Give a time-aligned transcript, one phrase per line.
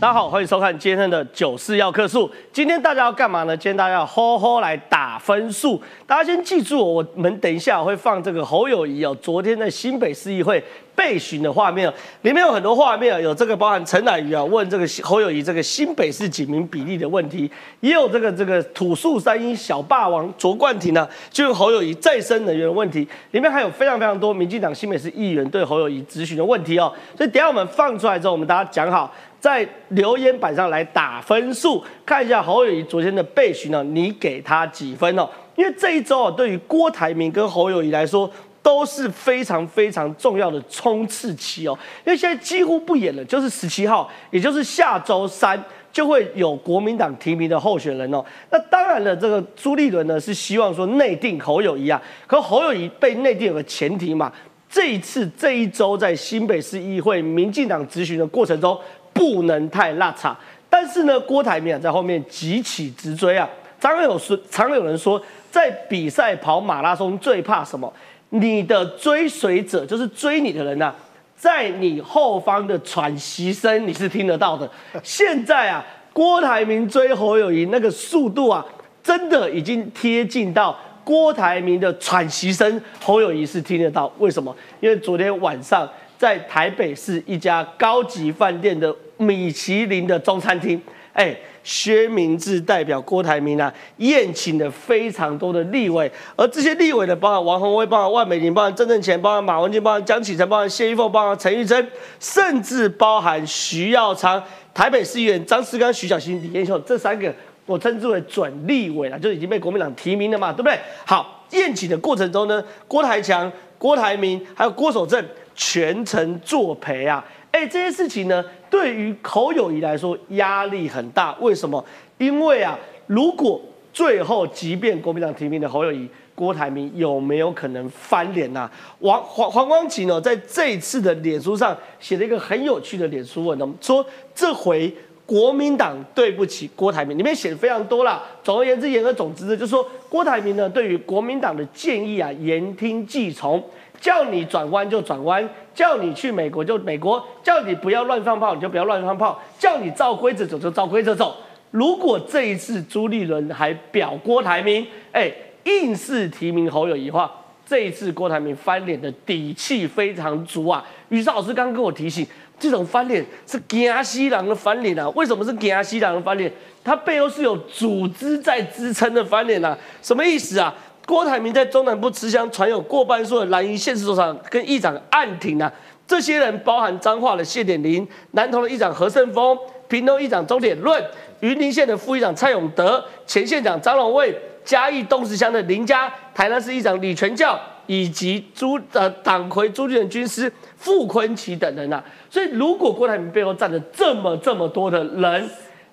[0.00, 2.30] 大家好，欢迎收看今天的九四要客数。
[2.52, 3.56] 今天大家要干嘛呢？
[3.56, 5.82] 今天大家要吼吼来打分数。
[6.06, 10.62] 大家先记住，我们等一下会放这个侯友谊哦，昨天在新北市议会
[10.94, 11.92] 被询的画面，
[12.22, 23.00] 里面有很多画面，有这个包含陈乃瑜啊问这个侯友谊这个新北市几名比例的问题，也有这个这个土树三一小霸王卓冠廷呢，就用侯友谊再生能源的问题，
[23.32, 26.92] 里面还有非常非常多民进党新北市议员对侯友谊咨询的问题哦。
[27.16, 29.12] 所以等下我们放出来之后，我们大家讲好。
[29.40, 35.28] 在留言板上来打分数，看一下侯友谊昨天的备询呢，你给他几分哦？
[35.54, 38.30] 因为这一周啊，对于郭台铭跟侯友谊来说
[38.62, 41.76] 都是非常非常重要的冲刺期哦。
[42.04, 45.62] 因为现在几乎不演了，就是十七号，也就是下周三
[45.92, 48.24] 就会有国民党提名的候选人哦。
[48.50, 54.32] 那当然了，这个朱立伦呢是希望说内定侯友谊啊，可侯友谊被内定有个前提嘛，
[54.68, 58.78] 这一次这一周在新北市议会民进党咨询的过程中。
[59.18, 60.38] 不能太拉差，
[60.70, 63.48] 但是呢，郭台铭啊在后面急起直追啊。
[63.80, 67.92] 常有说，常有人说，在比赛跑马拉松最怕什么？
[68.30, 70.92] 你的追随者就是追你的人呐，
[71.36, 74.70] 在你后方的喘息声你是听得到的。
[75.02, 78.64] 现在啊，郭台铭追侯友谊那个速度啊，
[79.02, 84.12] 真的已经贴近到郭台铭的喘息声，侯友谊是听得到。
[84.18, 84.54] 为什么？
[84.80, 88.94] 因为昨天晚上在台北市一家高级饭店的。
[89.18, 90.80] 米其林的中餐厅，
[91.12, 101.86] 哎，薛明志代表郭台铭啊，宴请了非常多的立委，而这些立委呢，包含王宏威，包含万美玲，包含郑正乾，包含马文君，包含江启臣，包含谢依凤，包含陈玉珍，
[102.18, 107.34] 甚至包含徐耀昌、台北市议员张思刚、徐小新、李彦秀这三个，
[107.66, 110.78] 我称之为准立委了，就已经被国民党提名了嘛，对不对？
[111.04, 117.24] 好，宴请的过程中呢，郭台强、郭台铭还有郭守正全程作陪啊。
[117.50, 121.34] 哎，这些事情呢，对于侯友谊来说压力很大。
[121.40, 121.82] 为什么？
[122.18, 123.60] 因为啊，如果
[123.92, 128.70] 最后即便国民党提名的侯友谊、郭台铭有没有可能翻脸呐？
[128.98, 134.04] 王黄黄光芹呢，在这一次的脸书上写了一个很有趣的脸书文，说
[134.34, 134.94] 这回
[135.28, 138.22] 国民党对不起郭台铭，里面写的非常多啦。
[138.42, 143.62] 总而言之，言而总之呢，就是说郭台铭呢，对于国民党的建议啊，言听计从。
[144.00, 151.36] 叫你转弯就转弯，叫你去美国就美国，叫你不要乱放炮你就不要乱放炮，叫你照规则走就照规则走。
[151.72, 155.30] 如果这一次朱立伦还表郭台铭，哎，
[155.64, 157.28] 硬是提名侯友谊话，
[157.66, 160.86] 这一次郭台铭翻脸的底气非常足啊。
[161.08, 162.24] 于是老师刚刚跟我提醒，
[162.58, 165.08] 这种翻脸是惊西郎的翻脸啊。
[165.10, 166.52] 为什么是惊西郎的翻脸？
[166.82, 169.76] 他背后是有组织在支撑的翻脸啊。
[170.02, 170.74] 什么意思啊？
[171.06, 175.72] 郭台铭在中南部持枪传有过半数的蓝营县市首长跟议长暗挺啊，
[176.06, 179.56] 这些人包含彰化的谢点林、南投的议长何胜峰、
[179.88, 181.02] 屏东议长周点论、
[181.40, 195.50] 云林县的副议长蔡永德、前县长张龙卫、嘉义东石乡的林家、台南市议长李全教以及朱呃党魁朱立伦军师傅昆奇等人啊，所以如果郭台铭背后站着这么这么多的人，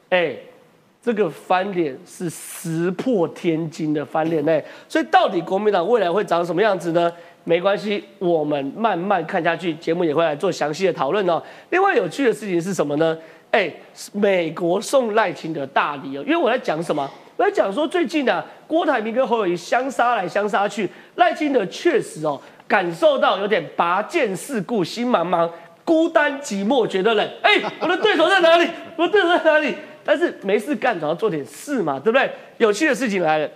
[0.09, 0.33] 哎。
[1.05, 4.59] 这个翻脸是石破天惊的翻脸呢，
[4.89, 7.13] 所以到底国民党未来会长什么样子呢？
[7.43, 11.39] 没关系，我们慢慢看下去，节目也会来做详细的讨论哦。
[11.69, 13.15] 另外有趣的事情是什么呢？
[13.51, 13.71] 哎，
[14.13, 17.07] 美国送赖清德大礼哦，因为我在讲什么？
[17.37, 25.49] 我在讲说最近呢，郭台铭跟侯友谊相杀来相杀去，赖清德确实哦，感受到有点拔剑四顾心茫茫，
[25.83, 27.29] 孤单寂寞觉得冷。
[27.41, 28.69] 哎，我的对手在哪里？
[28.97, 29.75] 我的对手在哪里？
[30.03, 32.31] 但是没事干，总要做点事嘛，对不对？
[32.57, 33.49] 有趣的事情来了，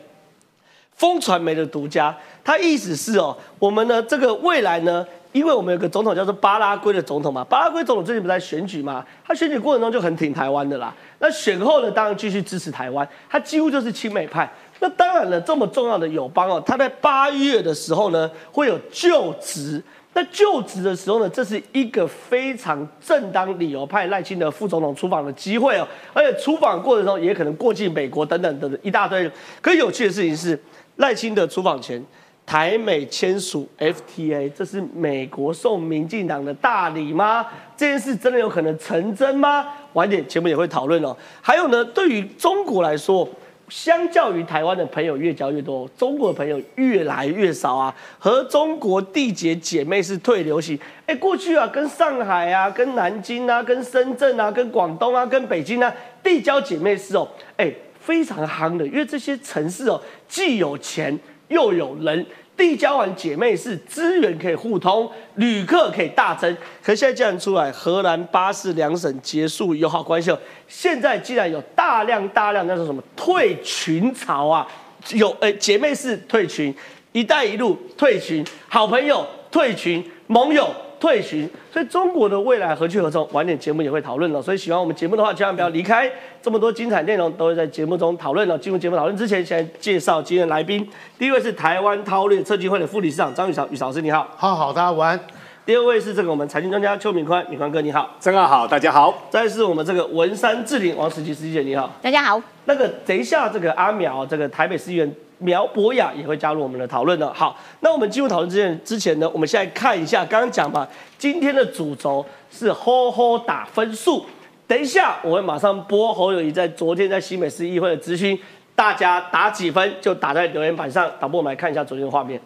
[0.96, 10.94] 风传媒的独家，他意思是哦，我们呢这个未来呢，因为我们有个总统叫做巴拉圭的总统嘛，巴拉圭总统最近不在选举嘛，他选举过程中就很挺台湾的啦。
[11.20, 14.52] 那选后呢，当然继续支持台湾，他几乎就是亲美派。
[14.82, 19.84] 那当然了，这么重要的友邦哦，他在八月的时候呢，会有就职。
[20.12, 29.30] 那就职的时候呢，这是一个非常正当理由派赖清德副总统出访的机会哦，而且出访过程中也可能过境美国等等等等一大堆。
[29.62, 30.60] 可有趣的事情是，
[30.96, 32.04] 赖清德出访前，
[32.44, 37.46] 台美签署 FTA，这是美国送民进党的大礼吗？
[37.78, 39.68] 这件事真的有可能成真吗？
[39.94, 41.16] 晚点节目也会讨论哦。
[41.40, 43.30] 还有呢，对于中国来说。
[43.70, 47.96] 相较于台湾的朋友越交越多，中国的朋友越来越少啊。
[48.18, 50.78] 和中国缔结姐妹是退流行。
[51.06, 55.94] 哎，过去啊，跟上海啊、跟南京啊、跟深圳啊、跟广东啊、跟北京啊
[56.24, 57.28] 缔交姐妹是哦，
[57.58, 61.18] 哎，非常夯的，因为这些城市哦，既有钱
[61.48, 62.26] 又有人，
[62.60, 66.56] 递交完姐妹是资源可以互通，旅客可以大增。
[66.84, 74.68] 可现在既然出来，荷兰、巴士两省结束友好关系了，现在既然有大量大量那种什么退群潮啊，
[75.14, 76.76] 有诶姐妹是退群，
[77.14, 80.70] 一带一路退群，好朋友退群，盟友。
[81.00, 83.28] 退群，所以中国的未来何去何从？
[83.32, 84.42] 晚点节目也会讨论了。
[84.42, 86.12] 所以喜欢我们节目的话，千万不要离开。
[86.42, 88.58] 这么多精彩内容都会在节目中讨论了。
[88.58, 90.86] 进入节目讨论之前，先介绍今天的来宾。
[91.18, 94.28] 第一位是台湾韬略策进会的副理事长张宇潮，宇老师你好。
[94.36, 95.20] 好好，大家晚安。
[95.66, 98.16] 第二位是这个我们财经专家邱敏宽，敏宽哥你好。
[98.20, 99.28] 真好，大家好。
[99.30, 101.92] 再是我们这个文山智林王石琪师姐你好。
[102.02, 102.42] 大家好。
[102.66, 105.16] 那个等一下，这个阿苗，这个台北市议员。
[105.40, 107.34] 苗博雅也会加入我们的讨论的。
[107.34, 110.88] 好，那我们进入讨论之前，之前呢，我们现在看一下，刚刚讲嘛，
[111.18, 114.26] 今天的主轴是吼吼打分数。
[114.68, 118.40] 等一下，我会马上播侯友谊在昨天在新北市议会的咨询，
[118.76, 121.10] 大家打几分就打在留言板上。
[121.20, 122.40] 导播，我们来看一下昨天的画面。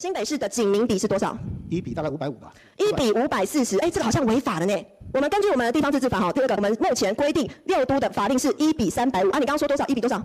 [0.00, 1.36] 新北市的警民比是多少？
[1.68, 2.52] 一比大概五百五吧。
[2.78, 4.74] 一比五百四十，哎，这个好像违法了呢。
[5.12, 9.38] 我们根据我们的地方自治法哈，第二个，我们目前规定六都的法令是一比三百五啊。
[9.38, 9.86] 你刚刚说多少？
[9.86, 10.20] 一比多少？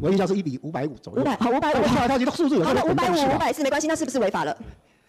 [0.00, 1.22] 我印象是一比五百五左右。
[1.22, 1.82] 五百好，五百五。
[1.86, 4.56] 好，他这个数字有好的，五百五、五百四没关系，那是不是违法了？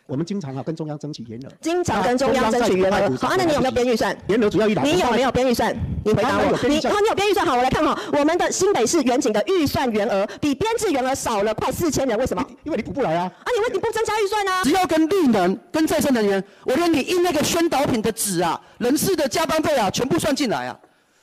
[0.06, 1.50] 我们经常啊跟中央争取原额。
[1.60, 3.18] 经常跟中央争取原额。
[3.18, 4.18] 好，那你有没有编预算？
[4.28, 4.81] 员额主要一来。
[4.81, 5.75] 你有没有编预算？
[6.06, 6.44] 你回答我。
[6.69, 7.45] 你好，你有编预算？
[7.45, 12.42] 好，我来看哈，我们的新北市远景的预算原额比编制原额少了快四千人，为什么？
[12.63, 13.25] 因为你补不来啊。
[13.25, 14.51] 啊，你为你不增加预算呢？
[14.63, 20.80] 只要跟绿能、跟再生能源，我连你印那个宣导品的纸啊、人事的加班费啊，全部算进来啊。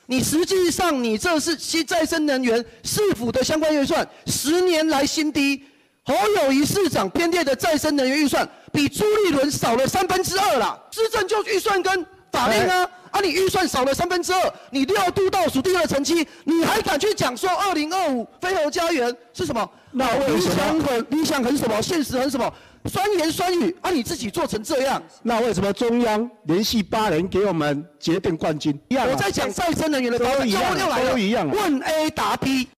[0.07, 5.65] 你实际上，你这是新再生能源市府的相关预算，十年来新低。
[6.07, 10.79] 侯友谊市长编列的再生能源预算，比朱立伦少了三分之二啦。
[10.91, 19.67] 施政就预算跟法令啊，啊，你预算少了三分之二，你六度倒数第二成绩，你还敢去讲说二零二五飞鸿家园是什么？
[19.93, 21.81] 那理想很理想很什么？
[21.81, 22.53] 现实很什么？
[22.89, 23.91] 酸言酸语啊！
[23.91, 28.79] 你自己做成这样，那为什么中央连续八年给我们决定冠军？
[28.91, 30.79] 我在讲再生能源的时候，都一样，
[31.11, 31.49] 都一样。
[31.49, 32.69] 问 A 答 B。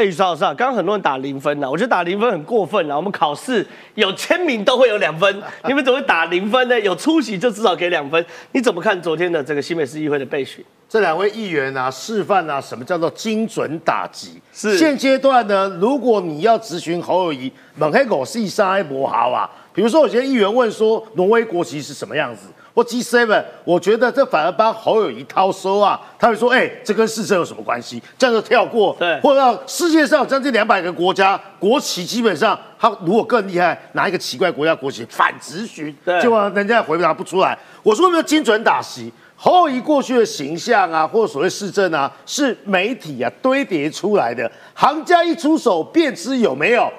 [0.00, 2.96] 哎，邵老师啊，刚刚很多人打零分呢，我觉得打零分很过分啊。
[2.96, 3.66] 我们考试
[3.96, 6.80] 有签名都会有两分，你们怎么会打零分呢？
[6.80, 8.24] 有出席就至少给两分。
[8.52, 10.64] 你怎么看昨天的这个新北市议会的备选？
[10.88, 14.40] 这两位议员啊，示范啊，什么叫做精准打击？
[14.54, 19.50] 是现阶段呢，如果你要咨询侯友谊，猛黑狗是沙博豪啊。
[19.74, 22.48] 比如说，有些议员问说，挪威国旗是什么样子？
[22.74, 26.00] 或 G7，我觉得这反而帮侯友谊掏收啊。
[26.18, 28.02] 他会说，哎，这跟市政有什么关系？
[28.18, 28.96] 这样就跳过。
[28.98, 37.58] 对，或者世界上将近两百个国家国旗，基本上他如果更厉害，拿一个奇怪国家国旗反直询，对，结果人家回答不出来。
[37.82, 39.12] 我说有没有精准打击？
[39.36, 44.50] 侯友谊过去的形象啊，或者所谓市政啊，是媒体啊堆叠出来的。
[44.74, 46.92] 行家一出手便知有没有。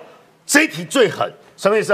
[0.43, 1.93] 这一题最狠，什么意思？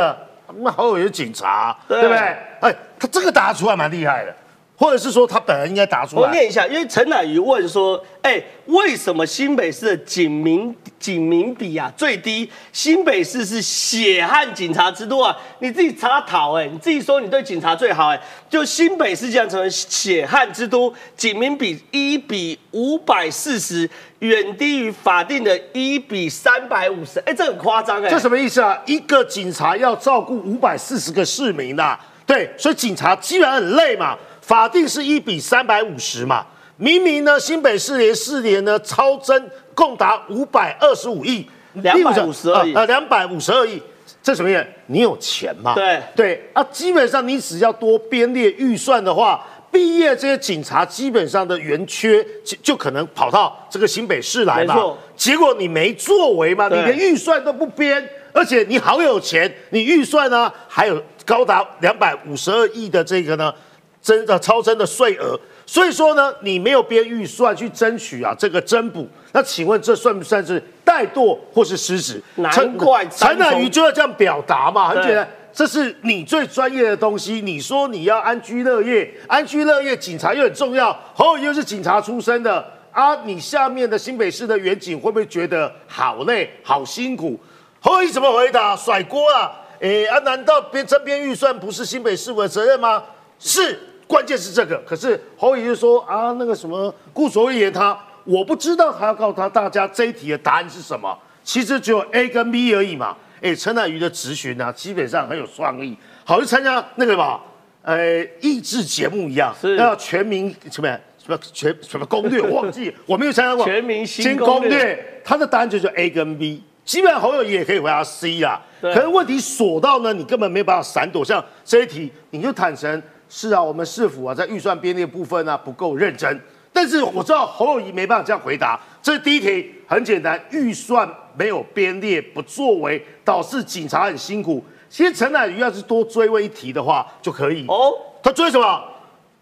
[0.60, 2.18] 那侯友谊是警察，对不对？
[2.62, 4.36] 哎，他这个答出来蛮厉害的。
[4.80, 6.22] 或者是说他本人应该答出来。
[6.22, 12.48] 我念一下，因为陈乃瑜问说：“哎，为什么新北市的警民警民比啊最低？
[12.72, 15.36] 新北市是血汗警察之都啊！
[15.62, 23.90] 你自己查讨哎，你自己说你对警察最好哎，就新北市这样成为血汗之都，警民比一比五百四十，
[24.20, 27.20] 远低于法定的一比三百五十。
[27.22, 28.80] 哎，这很夸张哎，这什么意思啊？
[28.86, 31.98] 一个警察要照顾五百四十个市民呐，
[32.28, 34.16] 对，所以警察基本上很累嘛。”
[34.48, 36.46] 法定是一比三百五十嘛，
[36.78, 43.82] 明明呢，新北市连四年呢超增共达五百二十五亿，两百五十二亿，呃，两百五十二亿，
[44.24, 44.66] 这什么意思？
[44.86, 45.74] 你有钱嘛？
[45.74, 54.96] 对对啊，基本上你只要多编列预算的话，毕业这些警察基本上的圆缺就就可能跑到这个新北市来嘛。
[55.18, 63.54] 结果你没作为嘛，你连预算都不编，而且你好有钱，你预算呢还有高达两百五十二亿的这个呢。
[64.00, 72.24] 增的超增的税额，所以说呢，你没有编预算去争取啊这个增补，那请问这算不算是怠惰或是失职？
[72.36, 77.42] 难怪陈乃瑜就要这样表达嘛，很简单，这是你最专业的东西。
[77.42, 87.38] 你说你要安居乐业，安居乐业，警察又很重要，侯友又是警察出身的啊，你下面的新北市的远景会不会觉得好累、好辛苦？
[87.82, 88.74] 侯友怎么回答？
[88.74, 89.52] 甩锅啊？
[89.80, 93.04] 哎啊，难道编增编预算不是新北市府的责任吗？
[93.40, 93.80] 是。
[94.08, 101.14] 关键是这个，可是侯友就说啊，那个什么顾所谓言他，我不知道，他要告诉他大家这一题的答案是什么？
[101.44, 103.18] 其实只有 A 跟 B 而已嘛。
[103.42, 107.42] 哎，陈乃瑜的质询呢，基本上很有创意，好像参加那个嘛，
[107.82, 110.88] 呃，益智节目一样，要全民什么
[111.22, 118.62] 什么全什么攻略，忘记我没有参加过全民新攻略，他的答案就是 A 跟 B，基本上侯友也可以回答 C 啦。
[118.82, 121.24] 对可是问题锁到呢，你根本没有办法闪躲。
[121.24, 126.40] 像这一题，你就坦诚是啊，我们市府啊在预算编列部分呢、不够认真。
[126.72, 128.80] 但是我知道侯友谊没办法这样回答。
[129.02, 134.64] 这是第一题，很简单，预算没有编列不作为，导致警察很辛苦。
[134.90, 137.66] 其实陈乃瑜要是多追问一题的话就可以。
[137.68, 137.92] 哦，
[138.22, 138.84] 他追什么？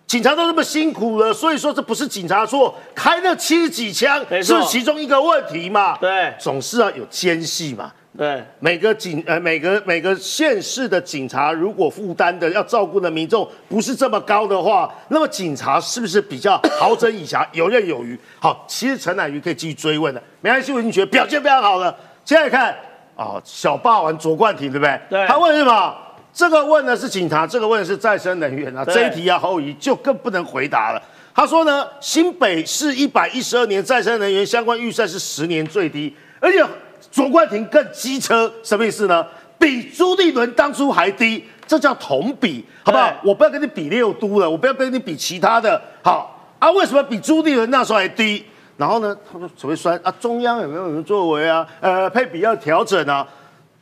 [0.08, 5.98] 警察都那么辛苦了，所以说这不是警察错，开了七十几枪是其中一个问题嘛？
[5.98, 7.92] 对总是要有间隙嘛。
[8.18, 18.18] 对，每个警呃每个每个县市的警察，如果负担的要照顾的民众不是这么高的话，那么警察是不是比较豪整以暇、游刃有余？
[18.40, 21.96] 好，其实陈乃瑜可以继续追问的，没关系，我已经觉得表现非常好了。
[22.24, 22.76] 现在看
[23.16, 25.00] 哦，小霸王卓冠廷对不对？
[25.10, 25.96] 对他问什么？
[26.32, 28.84] 这个问的是警察，这个问的是再生能源啊。
[28.84, 31.02] 对这一题啊，侯友宜就更不能回答了。
[31.34, 36.64] 他说呢，新北市一百一十二年再生能源相关预算是十年最低，而且
[37.12, 39.26] 卓冠廷更机车，什么意思呢？
[39.58, 43.12] 比朱立伦当初还低，这叫同比，好不好？
[43.24, 46.70] 我不要跟你比六都了，我不要跟你比其他的，好啊？
[46.72, 48.44] 为什么比朱立伦那时候还低？
[48.78, 51.66] 然后呢，他说所谓酸啊，中央有没有什么作为啊？
[51.80, 53.26] 呃，配比要调整啊？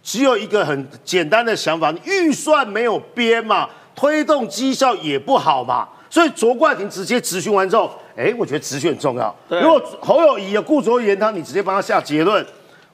[0.04, 9.36] 只有一个很简单的想法，你预算没有编嘛，推动绩效也不好嘛，所以卓冠廷直接质询完之后，哎，我觉得质询很重要。
[9.48, 12.46] 如果侯友谊有顾左右言他，你直接帮他下结论，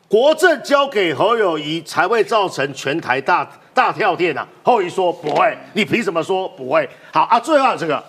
[0.09, 4.45] 国政交给侯友谊才会造成全台大大跳电啊。
[4.63, 6.89] 侯友谊说不会，你凭什么说不会？
[7.13, 8.03] 好啊，最后这个。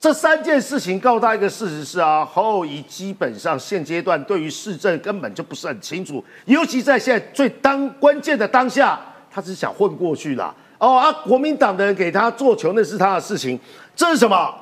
[0.00, 8.98] 这三件事情告诉大家一个事实是啊，侯友谊基本上现阶段对于市政根本就不是很清楚，尤其在现在最当关键的当下，
[9.30, 10.54] 他只想混过去啦。
[10.78, 13.58] 哦啊，国民党的人给他做球那是他的事情，
[13.94, 14.54] 这是什么？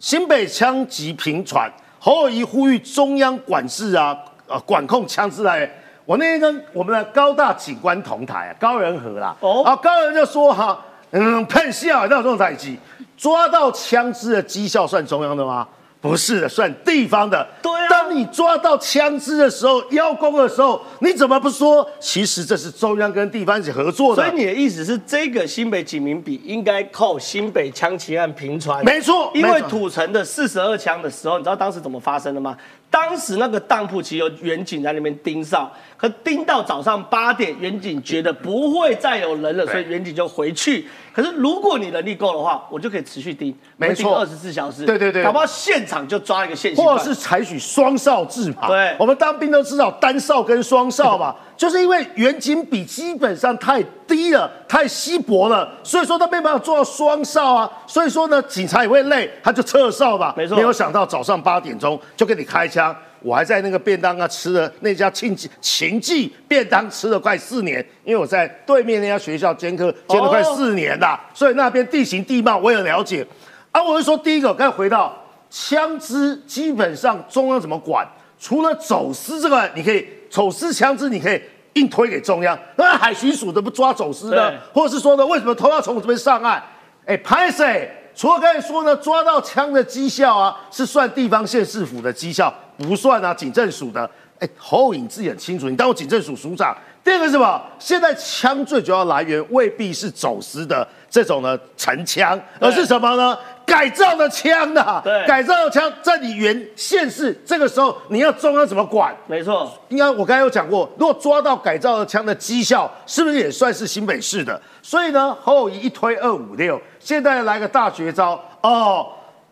[0.00, 5.70] 新北枪击频传，侯友谊呼吁中央管制啊，呃，管控枪支来源。
[6.04, 12.78] 我那天跟我们的高大警官同台啊，高仁和啦，哦啊，高仁就说哈，嗯，喷笑，那种代机，
[13.16, 15.66] 抓到枪支的绩效算中央的吗？
[16.00, 17.44] 不是的，算地方的。
[17.60, 21.84] 对啊当你抓到枪支的时候，邀功的时候，你怎么不说？
[21.98, 24.22] 其实这是中央跟地方一起合作的。
[24.22, 28.84] 所以你的意思是，这个新北警民比应该靠新北枪击案平传？
[28.84, 32.56] 没错因为土城的四十二枪的时候，你知道当时怎么发生的吗？
[32.90, 40.86] 当时那个当铺其实有远警在那边盯哨，可盯到早上八点，远警觉得不会再有人了，所以远警就回去。
[41.12, 44.84] 可是如果你能力够的话，我就可以持续盯，没错二十四小时。
[44.84, 46.84] 对对对搞不好现场就抓一个现行。
[46.84, 48.68] 或者是采取双哨制嘛。
[48.68, 57.70] 对我们当兵都知道单哨跟双哨嘛，就是因为远景比基本上太低了，太稀薄了，所以说他没办法做到双哨啊。
[57.86, 60.34] 所以说呢，警察也会累，他就撤哨吧。
[60.36, 62.94] 没错没有想到早上八点钟就给你开枪。
[63.22, 73.26] 我还在那个便当啊吃了那家庆记秦记便当吃了快四年，因为我在对面那家学校兼课兼了快哦四年啦，所以那边地形地貌我也了解。
[73.72, 75.16] 啊，我就说第一个，刚才回到
[75.50, 78.06] 枪支，基本上中央怎么管？
[78.38, 81.40] 除了走私这个，你可以走私枪支，你可以
[81.72, 82.58] 硬推给中央。
[82.76, 84.52] 那海巡署的不抓走私呢？
[84.70, 86.62] 或者是说呢，为什么偷要从我这边上岸？
[87.06, 87.90] 哎，拍谁？
[88.14, 94.10] 除了刚才说呢，抓到枪的绩效啊，是算地方县市府的绩效，不算啊警政署的。
[94.38, 96.76] 哎，侯颖自己很清楚，你当过警政署署长。
[97.02, 97.58] 第二个是什么？
[97.78, 103.38] 现在枪最主要来源未必是走私的这种呢沉枪，而是什么呢？
[103.66, 109.14] 改造的枪的，对改造的枪在你原县市，这个时候你要中央怎么管？
[109.26, 114.58] 没错，应该我刚才有讲过，如果抓到改造的枪的绩效，是不是也算是新北市的？
[114.80, 119.06] 所以呢，侯友谊一推二五六，现在来个大绝招哦，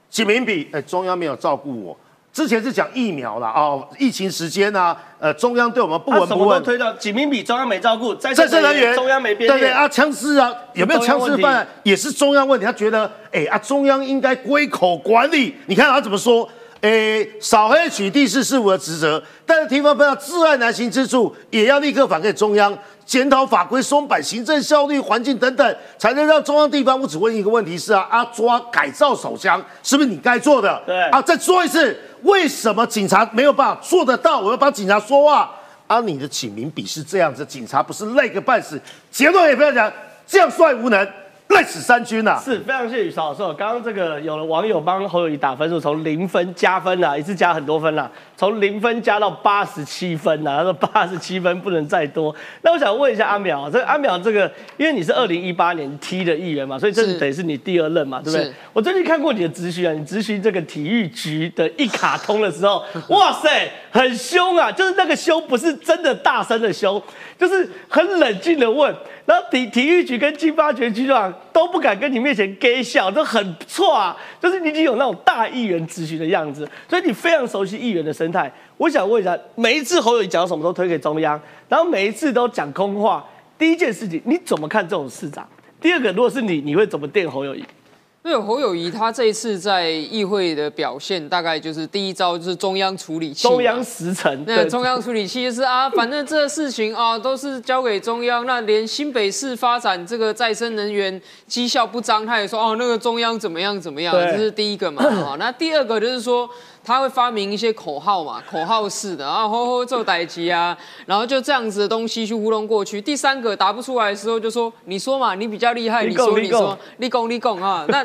[0.09, 1.97] 几名比，哎，中央没有照顾我。
[2.35, 12.67] 之前是讲疫苗啦，哦，疫情时间啊，呃，中央对我们不闻不问，推到警民比中央没照顾，再再生能源，中央没编对对啊，枪支啊，有没有枪支犯也是中央问题。
[12.67, 15.55] 他觉得，哎啊，中央应该归口管理。
[15.67, 16.49] 你看他怎么说？
[16.81, 22.77] 哎，扫黑取缔是事务的职责，但是地方分到自爱难行之处，也要立刻反馈中央，
[23.07, 27.01] 检讨法规松绑、行政效率、环境等等，才能让中央地方。
[27.01, 30.83] 我只问一个问题是啊，啊，抓改造手枪是不是你该做的？
[30.85, 34.41] 对啊，再说一次，为什么警察没有办法做得到？
[34.41, 35.51] 我要帮警察说话。
[35.87, 39.93] 啊，你的起名比是这样子，警察不是累个半死，结论也不要讲，
[40.27, 41.07] 这样帅无能，
[41.49, 42.41] 累死三军呐！
[42.43, 43.43] 是非常谢谢宇超老师。
[43.59, 52.35] 刚刚这个有了网友帮侯友谊打分数，从零分加分啊，一次加很多分啦，从零分加到八十七分呐，他说八十七分不能再多。
[52.63, 58.53] 那我想问一下阿淼，这个阿淼这个，因为你是二零一八年踢的议员嘛，所以这是等于是你第二任嘛，对不对？
[58.73, 67.01] 我最近看过你的咨询啊，你咨询这个体育局的一卡通的时候， 哇塞，很凶啊，就是那个凶不是真的大声的凶，
[67.39, 68.95] 就是很冷静的问。
[69.27, 78.53] 然后体体育局跟金发局局长都不敢跟你面前给笑，都很错啊，就是你已经有那种大议员咨询的样子，所以你非常熟悉议员的生态。
[78.77, 83.25] 我想问一下，每一次侯友谊讲什么都推给中央，然后每一次都讲空话，
[83.57, 85.47] 第一件事情你怎么看这种市长？
[85.81, 87.63] 第二个，如果是你，你会怎么电侯友谊？
[88.25, 106.49] 因为侯友谊他这一次在议会的表现，大概就是第一招就是中央处理器，中央十成，那中央处理器就是啊，反正这事情啊都是交给中央，那连新北市发展这个再生能源绩效不彰，他也说哦那个中央怎么样怎么样，这是第一个嘛啊，那第二个就是说。
[106.85, 110.77] 他会发明一些口号嘛，口号式的，然后吼吼做歹机啊，
[111.07, 113.01] 然后就这样子的东西去糊弄过去。
[113.01, 117.87] 第三个答不出来的时候，就说你说嘛，你比较厉害，你说你说，立功立功啊。
[117.89, 118.05] 那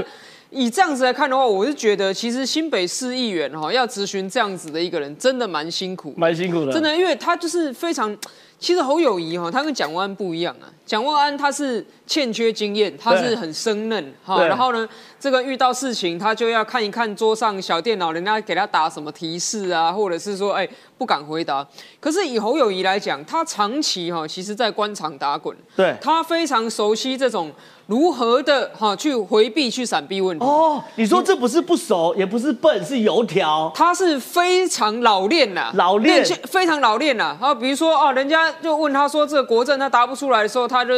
[0.49, 8.17] 以这样子来看的话，我是觉得其实新北市议员哈要咨询这样子的一个人，真的蛮辛苦，蛮辛苦的，真的，因为他就是非常。
[8.59, 10.67] 其实侯友谊哈，他跟蒋万安不一样啊。
[10.85, 14.45] 蒋万安他是欠缺经验，他是很生嫩哈。
[14.45, 14.87] 然后呢，
[15.19, 21.65] 这个遇到事情他就要看一看桌上小电脑，人家给他打什么提示啊，或者是说哎不敢回答。
[21.99, 27.51] 可是以侯友谊来讲，他长期哈，其实在官场打滚，对，他非常熟悉这种。
[27.89, 30.45] 如何的哈去回避、去闪避问题？
[30.45, 33.71] 哦，你说这不是不熟，也不是笨，是油条。
[33.73, 37.35] 他是非常老练呐，老练，非常老练呐。
[37.41, 40.93] 啊，比如说啊，人家就问他说这个国政他答不出来的时候，他就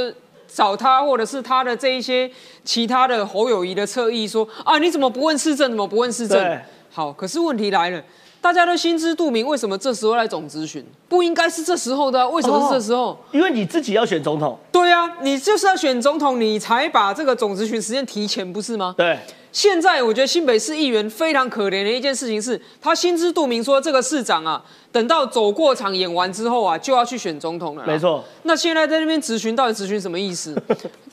[0.53, 2.29] 找他或者是他的这一些
[2.65, 5.69] 其他的侯友谊的侧翼说啊，你怎么不问市政？
[5.69, 6.60] 怎么不问市政？
[6.91, 8.03] 好，可是问题来了。
[8.41, 10.83] 大家都心知肚明，为什么这时候来总咨询？
[11.07, 13.15] 不应该是这时候的，为什么是这时候？
[13.31, 14.57] 因为你自己要选总统。
[14.71, 18.95] 对啊，你就是要选总统，你才把这个总咨询时间提前，不是吗？
[18.98, 19.19] 对。
[19.51, 27.83] 现在我觉得新北市议员非常可怜的一件事情是，他心知肚明说这个市长啊，等到走过场演完之后啊，就要去选总统了。
[27.86, 28.24] 没错。
[28.43, 30.60] 那现在在那边咨询，到底咨询什么意思？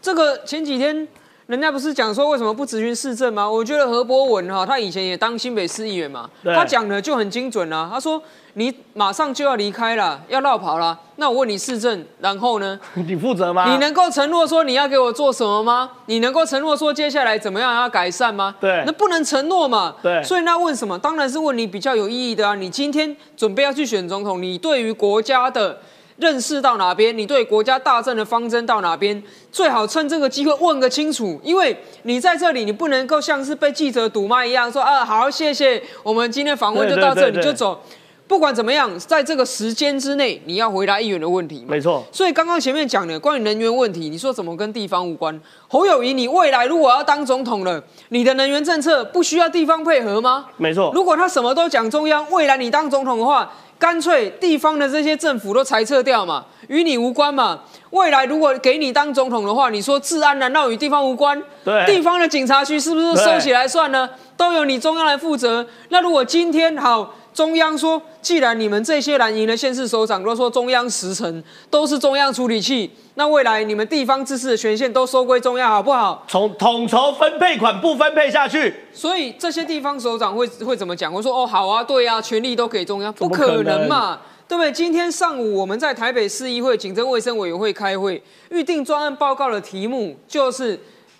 [0.00, 1.06] 这个前几天。
[1.48, 3.50] 人家不是讲说为什么不咨询市政吗？
[3.50, 7.88] 我觉得何博文哈，他以前也当新北市议员嘛，他讲的就很精准啊。
[7.90, 10.98] 他说你马上就要离开了，要绕跑了。
[11.16, 12.78] 那我问你市政，然后呢？
[12.92, 13.72] 你负责吗？
[13.72, 15.90] 你能够承诺说你要给我做什么吗？
[16.04, 18.54] 你能够承诺说接下来怎么样要改善吗？
[18.60, 19.94] 对，那不能承诺嘛。
[20.02, 20.98] 对，所以那问什么？
[20.98, 22.54] 当然是问你比较有意义的啊。
[22.54, 25.78] 你今天准备要去选总统，你对于国家的。
[26.18, 31.40] 认识到哪边，你对国家大政的方针到哪边，最好趁这个机会问个清楚。
[31.44, 37.80] 因为你在这里，你不能够像是被记者堵麦一样说啊，好，谢谢，我们今天访问就到这里就走。
[38.26, 41.64] 不管怎么样，在这个时间之内，你要回答议员的问题。
[41.66, 42.04] 没错。
[42.12, 45.40] 所以刚刚前面讲的关于能源问题，你说怎么跟地方无关？
[45.66, 50.46] 侯友谊，你未来如果要当总统了，你的能源政策不需要地方配合吗？
[50.58, 50.90] 没错。
[50.94, 53.50] 如果他什么都讲中央，未来你当总统的话。
[53.78, 57.60] 干脆地方的这些政府都裁撤掉嘛，与你无关嘛。
[57.90, 61.42] 未来如果给你当总统的话，你说治安难道与地方无关？
[61.64, 64.08] 对，地方的警察局是不是收起来算呢？
[64.36, 65.66] 都由你中央来负责。
[65.88, 67.14] 那如果今天好。
[67.38, 76.24] 中央说，既然你们这些蓝营的县市首长都说中央十成都是中央处理器，那未来你们地方自治的权限都收归中央，好不好？
[76.26, 81.14] 从统筹分配款不分配下去，所以这些地方首长会会怎么讲？
[81.14, 84.72] 我说哦，好啊，对啊，权力都给中央，不可能嘛，对不对？
[84.72, 88.20] 今天上午我们在台北市议会警政卫生委员会开会，
[88.50, 90.76] 预定专案报告的题目就是。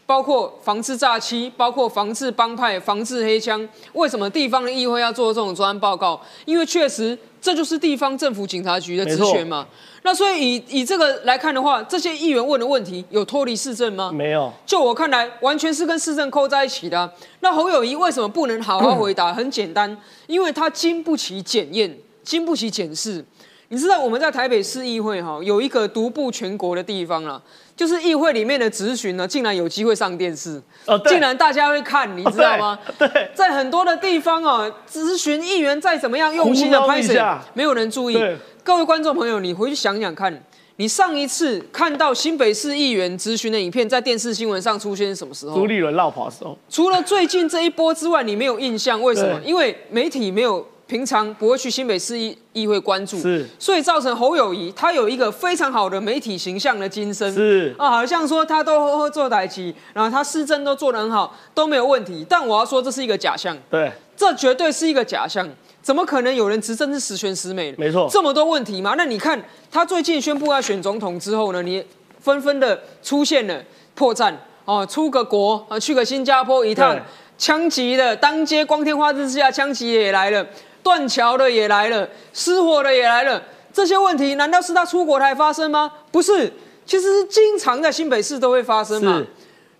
[0.08, 3.68] 包括防治诈欺，包括防治帮派、防治黑枪。
[3.92, 6.18] 为什么地方的议会要做这种专案报告？
[6.46, 9.66] 因为确实这就是地方政府警察局的职权嘛。
[10.04, 14.10] 那所以以以这个来看的话，这些议员问的问题有脱离市政吗？
[14.10, 14.50] 没有。
[14.64, 17.12] 就我看来，完全是跟市政扣在一起的。
[17.40, 19.30] 那侯友谊为什么不能好好回答？
[19.36, 19.94] 很简单，
[20.26, 21.94] 因为他经不起检验，
[22.24, 23.22] 经不起检视。
[23.70, 27.42] 你知道我们在台北市议会哈有一个独步全国的地方了。
[27.78, 32.76] 就是议会里面的质询呢，竟然有机会上电视，哦，竟然大家会看，你知道吗？
[32.98, 38.20] 对，在很多的地方哦，质询议员再怎么样用心的拍摄，没有人注意。
[38.64, 45.54] 各位观众朋友，你回去想想看，你上一次看到新北市议员质询的影片在电视新闻上出现是什么时候？
[45.54, 46.58] 朱立伦绕跑的时候。
[46.68, 49.00] 除了最近这一波之外，你没有印象？
[49.00, 49.40] 为什么？
[49.44, 62.24] 因为媒体没有平常不会去新北市议议会关注，是所以造成侯友谊他有一个非常好的媒体形象的今生，是啊，好像说他都会做台旗，然后他施政都做得很好，都没有问题。
[62.26, 65.46] 但我要说这是一个假象，对，这绝对是一个假象。
[65.82, 67.74] 怎么可能有人执政是十全十美？
[67.76, 68.94] 没错这么多问题嘛？
[68.96, 69.38] 那你看
[69.70, 71.84] 他最近宣布要选总统之后呢，你
[72.20, 73.62] 纷纷的出现了
[73.94, 77.02] 破绽哦，出个国啊，去个新加坡一趟对，
[77.38, 80.46] 枪击的当街光天化日之下枪击也来了，
[80.88, 83.42] 断桥的也来了，失火的也来了，
[83.74, 85.92] 这些问题难道是他出国才发生吗？
[86.10, 86.50] 不是，
[86.86, 89.26] 其实是经常在新北市都会发生嘛是。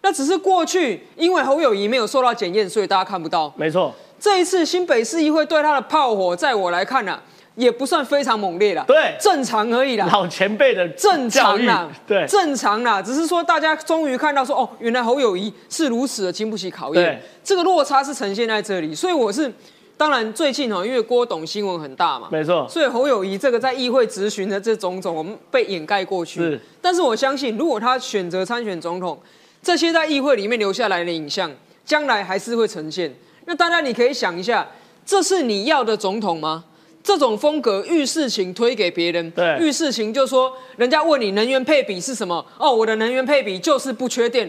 [0.02, 3.50] 那只是过去因为侯友谊没有受到检验，所以大家看不到。
[3.56, 7.22] 没错，这一次新北市议会对他的炮火，在我来看呢、啊，
[7.54, 10.06] 也不算非常猛烈啦，对正常而已啦。
[10.12, 19.50] 老前辈的正常啦，对，正常啦，只是说大家终于看到说，哦，原来侯友谊是如此的经不起考验，这个落差是呈现在这里，所以我是，
[19.98, 26.40] 当然最近哦，因为郭董新闻很大嘛，没错，所以侯友谊这个在议会质询的这种种，我们被掩盖过去。
[26.40, 29.20] 是，但是我相信，如果他选择参选总统，
[29.60, 31.50] 这些在议会里面留下来的影像，
[31.84, 33.12] 将来还是会呈现。
[33.46, 34.68] 那大家你可以想一下，
[35.04, 36.64] 这是你要的总统吗？
[37.02, 42.46] 这种风格遇事情推给别人，对遇事情就说人家问你能源配比是什么？
[42.58, 44.48] 哦，我的能源配比就是不缺电。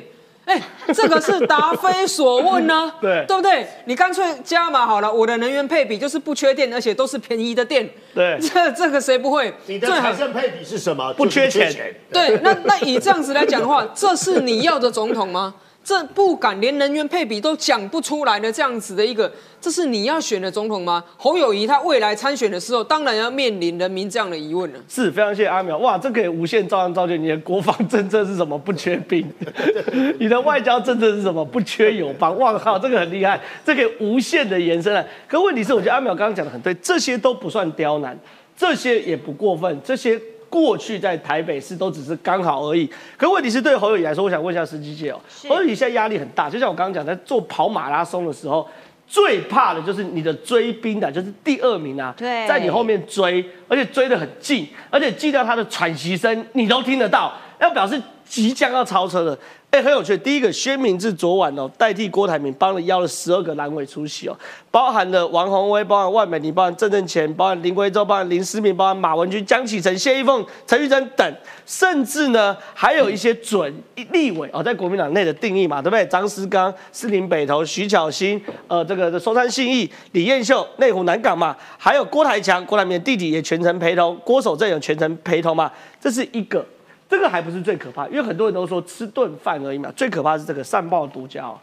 [0.49, 0.59] 哎，
[0.91, 3.67] 这个是答非所问呢、 对对不对？
[3.85, 7.87] 你干脆加码好了，我的能源配比就是不缺电，而且都是便宜的电。
[8.15, 9.53] 对 这这个谁不会？
[9.67, 11.13] 你好财政配比是什么？
[11.13, 11.71] 不缺钱
[12.11, 15.53] 对，那那以这样子来讲的话，这是你要的总统吗？
[15.81, 21.03] 这不敢连人员配比都讲不出来的这样子的一个，这是你要选的总统吗？
[21.17, 24.79] 侯友谊他未来参选的时候，当然要面临人民这样的疑问了。
[24.87, 28.55] 是非常谢谢阿苗，哇，这可以无限照样造就你的国防政策是什么？
[28.59, 29.27] 不缺兵，
[30.19, 31.43] 你的外交政策是什么？
[31.43, 35.03] 不缺友邦，哇靠，这个很厉害，这可以无限的延伸了。
[35.27, 38.15] 可问题是，我觉得阿苗刚刚讲的很对，这些都不算刁难，
[38.55, 40.21] 这些也不过分，这些。
[40.49, 48.67] 过去在台北市都只是刚好而已，可问题是对侯友宜来说，我想问一下司机姐哦，侯友宜现在压力很大，就像我刚刚讲，在做跑马拉松的时候，
[49.07, 52.47] 最怕的就是你的追兵的，就是第二名啊，对。
[52.47, 59.37] 在你后面追，而且追得很近，而且近到他的喘息声你都听得到，要表示即将要超车了。
[59.71, 60.17] 哎，很有趣。
[60.17, 64.35] 第一个，薛明志昨晚哦代替郭台铭帮了邀了十二个蓝委出席哦，
[64.71, 71.35] 包含了王宏威，包含万美玲，包含郑正乾，包含林圭洲，包含林思明，包含马文君、江启臣、谢依凤、陈玉珍等，
[71.67, 73.71] 甚至呢还有一些准
[74.11, 76.03] 立委哦，在国民党内的定义嘛，对不对？
[76.07, 86.65] 张思刚、士林北投、徐巧芯，呃，这个松山信义、李彦秀、内湖南港嘛，还有郭台强，郭台铭的弟弟也全程陪同，郭守正也全程陪同嘛，这是一个。
[87.09, 91.57] 这个还不是最可怕，因为很多人都说吃顿饭而已嘛，最可怕是这个善报独家哦。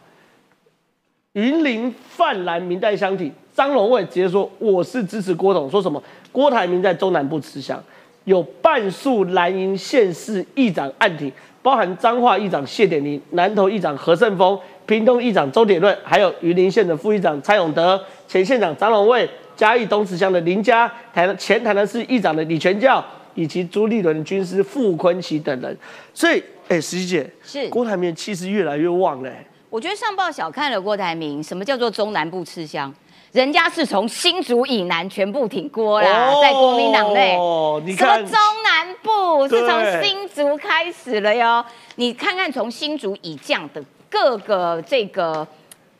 [1.31, 7.81] 云林泛蓝明代相体，张荣卫直接说我是支持郭董，说什么郭台铭在中南部吃香，
[8.25, 11.31] 有半数蓝营县市议长暗挺，
[11.61, 23.01] 包含彰化议长谢点林、南投议长何胜峰、屏东议长周点论，还有云林县的副议长蔡永德、前县长张荣卫、嘉义东池乡的林家、台前台南市议长的李全教。
[23.37, 25.77] 以及朱立伦军师傅昆奇等人，
[26.11, 32.91] 所以，哎、石姐是郭台铭气势越来越旺嘞、我觉得上报小看了郭台铭，什么叫做中南部吃香？
[33.33, 37.37] 人家是从新竹以南全部挺郭啦，哦在国民党内。
[37.85, 41.63] 你什么中南部是从新竹开始了哟？
[41.97, 45.47] 你看看从新竹以降的各个这个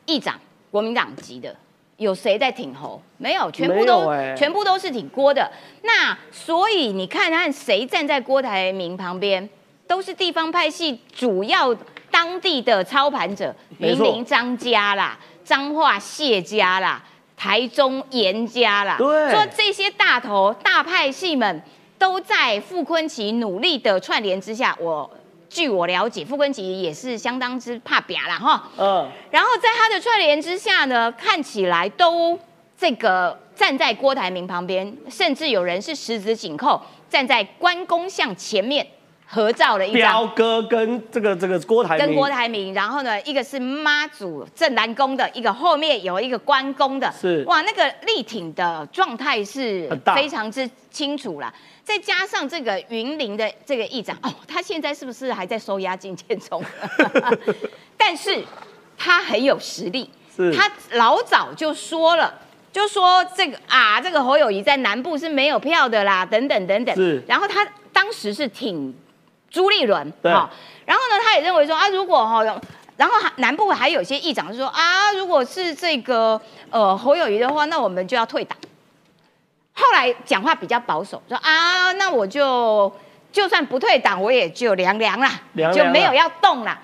[0.06, 0.36] 议长，
[0.72, 1.54] 国民党籍的，
[1.98, 3.00] 有谁在挺侯？
[3.18, 5.50] 没有，全部都、欸全部都是挺郭的。
[5.82, 9.48] 那所以你看看谁站在郭台铭旁边，
[9.86, 11.76] 都是地方派系主要
[12.10, 17.04] 当地的操盘者，云林张家啦，彰化谢家啦，
[17.36, 21.62] 台中严家啦，对说这些大头大派系们
[21.98, 25.10] 都在傅昆奇努力的串联之下，我
[25.48, 28.68] 据我了解，傅昆奇也是相当之怕扁啦哈。
[28.76, 32.38] 嗯，然后在他的串联之下呢，看起来都
[32.76, 38.86] 这个站在郭台铭旁边，甚至有人是十指紧扣，站在关公像前面
[39.26, 40.12] 合照了一张。
[40.12, 51.52] 彪哥跟这个这个郭台铭，跟郭台铭，然后呢，一个是妈祖正南宫的，一个后面有一个关公的，是哇，那个力挺的状态是非常之清楚啦。
[51.88, 56.62] 再加上这个云林的这个议长，哦，他现在是不是还在收押金监中？
[57.96, 58.44] 但是
[58.98, 62.42] 他很有实力，是他老早就说了。
[62.70, 66.94] 就说这个啊，这个侯友谊在南部是没有票的啦，等等等等。
[66.94, 68.94] 是然后他当时是挺
[69.48, 70.50] 朱立伦，对哈
[70.84, 72.44] 然后呢，他也认为说啊，如果哈，
[72.98, 78.56] 然后还南部还有些议长是说啊，如果是这个呃侯友谊的话，那我们就要退党。
[79.92, 82.92] 来讲话比较保守，说啊，那我就
[83.32, 86.80] 就算不退党，我也就凉凉啦，凉凉就没有要动啦。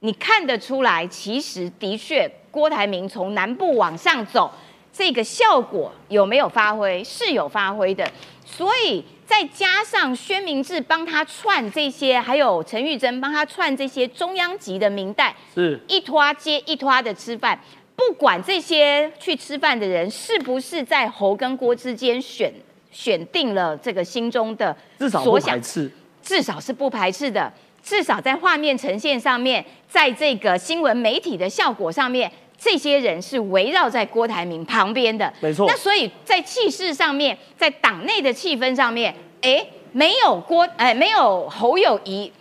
[0.00, 4.50] 你看得出来，其实的确，郭台铭从南部往上走，
[4.92, 7.04] 这个效果有没有发挥？
[7.04, 8.10] 是有发挥的。
[8.44, 17.58] 所以再加上薛明志帮他串这些，还有陈玉珍帮他串这些中央级的名代，是一拖接一拖的吃饭。
[17.94, 22.52] 不管这些去吃饭的人是不是在侯跟郭之间选
[22.90, 25.90] 选定了这个心中的至少不所想排，斥。
[26.22, 27.52] 至少是不排斥的，
[27.82, 35.32] 至少在画面呈现上面，在这个新闻媒体的效果上面，这些人是围绕在郭台铭旁边的。
[35.40, 42.32] 没错那所以在气势上面，在党内的气氛上面，哎，没有郭，哎，没有侯友谊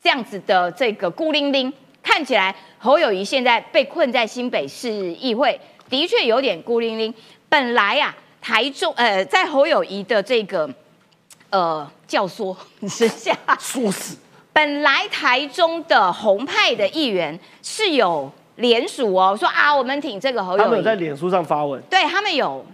[0.00, 7.12] 这样子的这个孤零零，看起来侯友谊现在被困在新北市议会，的确有点孤零零。
[7.48, 10.68] 本来啊，台中呃，在侯友谊的这个
[11.50, 12.56] 呃教唆
[12.88, 14.16] 之下，说死，
[14.52, 22.64] 本来台中的红派的议员是有联署哦，说啊，我们挺这个侯友谊他们有在，脸书上发文，对他们有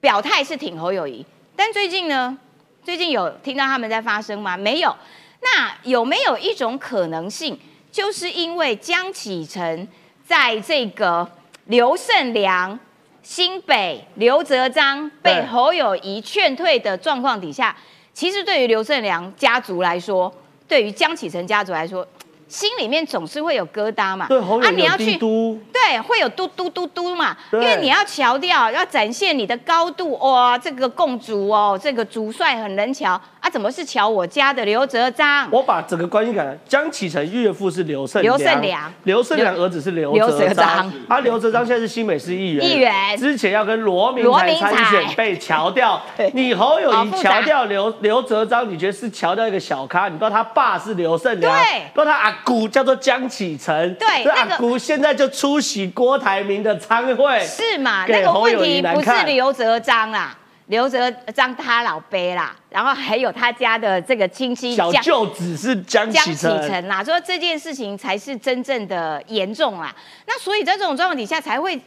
[0.00, 2.36] 表态是挺侯友谊，但最近呢，
[2.82, 4.56] 最近有听到他们在发声吗？
[4.56, 4.94] 没有。
[5.40, 7.56] 那有没有一种可能性，
[7.90, 9.86] 就是因为江启臣
[10.26, 11.28] 在这个
[11.66, 12.78] 刘胜良、
[13.22, 17.76] 新北刘泽章被侯友谊劝退的状况底下，
[18.12, 20.32] 其实对于刘胜良家族来说，
[20.66, 22.06] 对于江启臣家族来说，
[22.48, 24.26] 心里面总是会有疙瘩嘛。
[24.28, 30.16] 对侯友啊，你有要去帝都，对，会有嘟嘟嘟嘟嘛，因对为你要调调，要展现你的高度。
[30.18, 33.20] 哇，这个共主哦，这个主帅很能瞧。
[33.40, 35.48] 啊，怎么是瞧我家的刘哲章？
[35.52, 38.92] 我把整个关系改，江启臣岳父是刘胜刘胜良。
[39.04, 44.72] 刘胜良儿子是刘刘哲哲章章，啊，刘哲章现在是新北市议员，议员之前要跟罗明才罗明才。
[44.72, 46.00] 参选被调掉，
[46.34, 47.40] 你侯友谊好复杂。
[47.40, 50.08] 调掉刘刘哲章，你觉得是调掉一个小咖？
[50.08, 51.82] 你不知道他爸是刘胜良，对。
[51.94, 58.04] 不知道他阿姑叫做江启臣，这对那个阿姑现在就出席郭台铭的参会，是嘛？
[58.06, 69.94] 那个问题不是刘哲章啦，刘哲章他老爹啦，然后还有他家的这个亲戚江小舅子是江江启启臣，臣啦，说这件事情才是真正的严重啦。
[70.26, 71.80] 那所以在这种状况底下才会。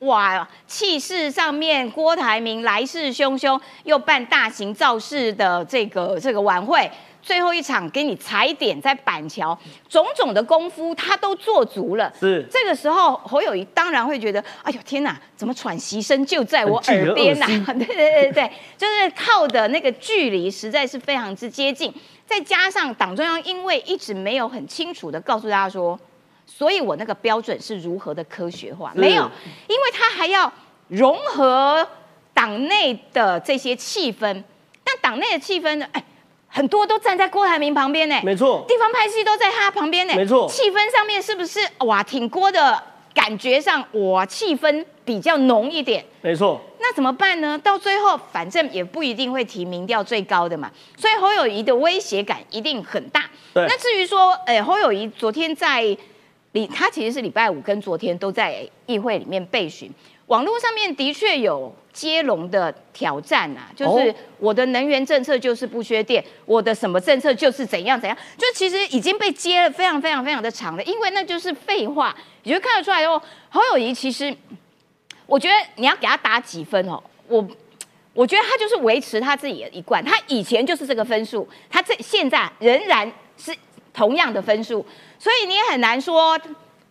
[0.00, 6.88] 哇，气势上面，郭台铭来势汹汹，又办大型造势的这个这个晚会，
[7.26, 9.58] 最后一场给你踩点在板桥，
[9.88, 12.12] 种种的功夫他都做足了。
[12.20, 12.46] 是。
[12.48, 21.92] 这个时候，侯友谊当然会觉得，哎呦天哪，怎么喘息声就在我耳边呐、 对对对对，就是靠的那个距离实在是非常之接近，
[22.24, 25.98] 再加上党中央因为一直没有很清楚的告诉大家说，
[26.46, 29.00] 所以我那个标准是如何的科学化，是。
[29.00, 29.28] 没有，
[29.66, 30.52] 因为他还要
[30.86, 31.84] 融合
[32.32, 34.44] 党内的这些气氛，
[34.84, 36.04] 但党内的气氛呢，哎，
[36.56, 40.48] 很多都站在郭台铭旁边呢，没错，地方派系都在他旁边呢，没错。
[40.48, 46.02] 气氛上面是不是哇挺郭的感觉上，哇气氛比较浓一点。
[46.22, 47.58] 没错，那怎么办呢？
[47.58, 53.24] 到最后，反正也不一定会提名调最高的嘛，所以侯友谊的威胁感一定很大。
[53.52, 53.66] 对。
[53.68, 55.82] 那至于说，哎，侯友谊昨天在
[56.52, 59.92] 礼，他其实是礼拜五跟昨天都在议会里面备询，
[60.28, 74.36] 网络上面的确有接龙的挑战啊，就是哦我的能源政策就是不缺电，我的什么政策就是怎样怎样，就其实已经被接了非常非常非常的长了，因为那就是废话，你就看得出来哦，侯友谊其实。
[75.28, 77.44] 我觉得你要给他打几分哦，我
[78.14, 83.52] 我觉得他就是维持他自己的一贯，他以前就是这个分数，他这现在仍然是
[83.92, 84.86] 同样的分数，
[85.18, 86.38] 所以你也很难说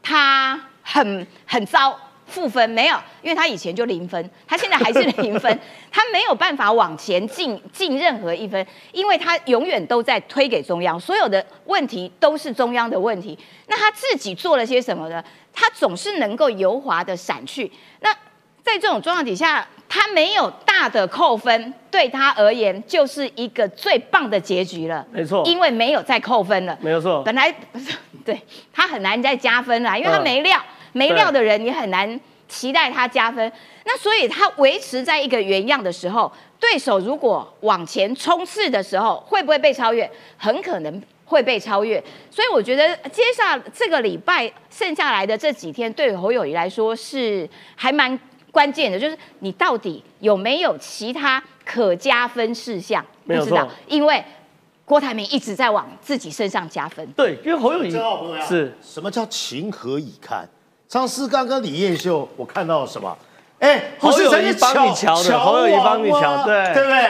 [0.03, 1.97] 他很很糟。
[2.25, 5.59] 负分没有，因为他以前就零分，他现在还是零分，
[5.91, 13.37] 他没有办法往前进进任何一分，因为他永远都在推给中央，所有的问题都是中央的问题。
[13.67, 15.23] 那他自己做了些什么呢？
[15.53, 17.71] 他总是能够油滑的闪去。
[18.01, 18.11] 那
[18.63, 25.05] 在这种状况底下，他没有大的扣分，对他而言就是一个最棒的结局了。
[25.11, 26.77] 没错因为没有再扣分了。
[26.81, 28.41] 没有错，本来不是 对
[28.73, 30.59] 他很难再加分了，因为他嗯没料，
[30.95, 33.51] 没料的人你很难期待他加分。
[33.83, 40.09] 那所以他维持在一个原样的时候，对手如果往前冲刺的时候，会不会被超越？
[40.37, 42.01] 很可能会被超越。
[42.31, 48.17] 所以我觉得接下这个礼拜剩下来的这几天，对侯友谊来说是还蛮
[48.51, 53.05] 关键的，就是你到底有没有其他可加分事项？
[53.25, 54.23] 没有不知道错，因为
[54.85, 57.05] 郭台铭一直在往自己身上加分。
[57.13, 60.47] 对，因为侯友谊郑浩朋友是什么叫情何以堪？
[60.87, 63.15] 张思刚跟李彦秀，我看到了什么？
[63.59, 67.01] 哎，不是才是帮你瞧的，侯友谊帮你瞧，对对不对？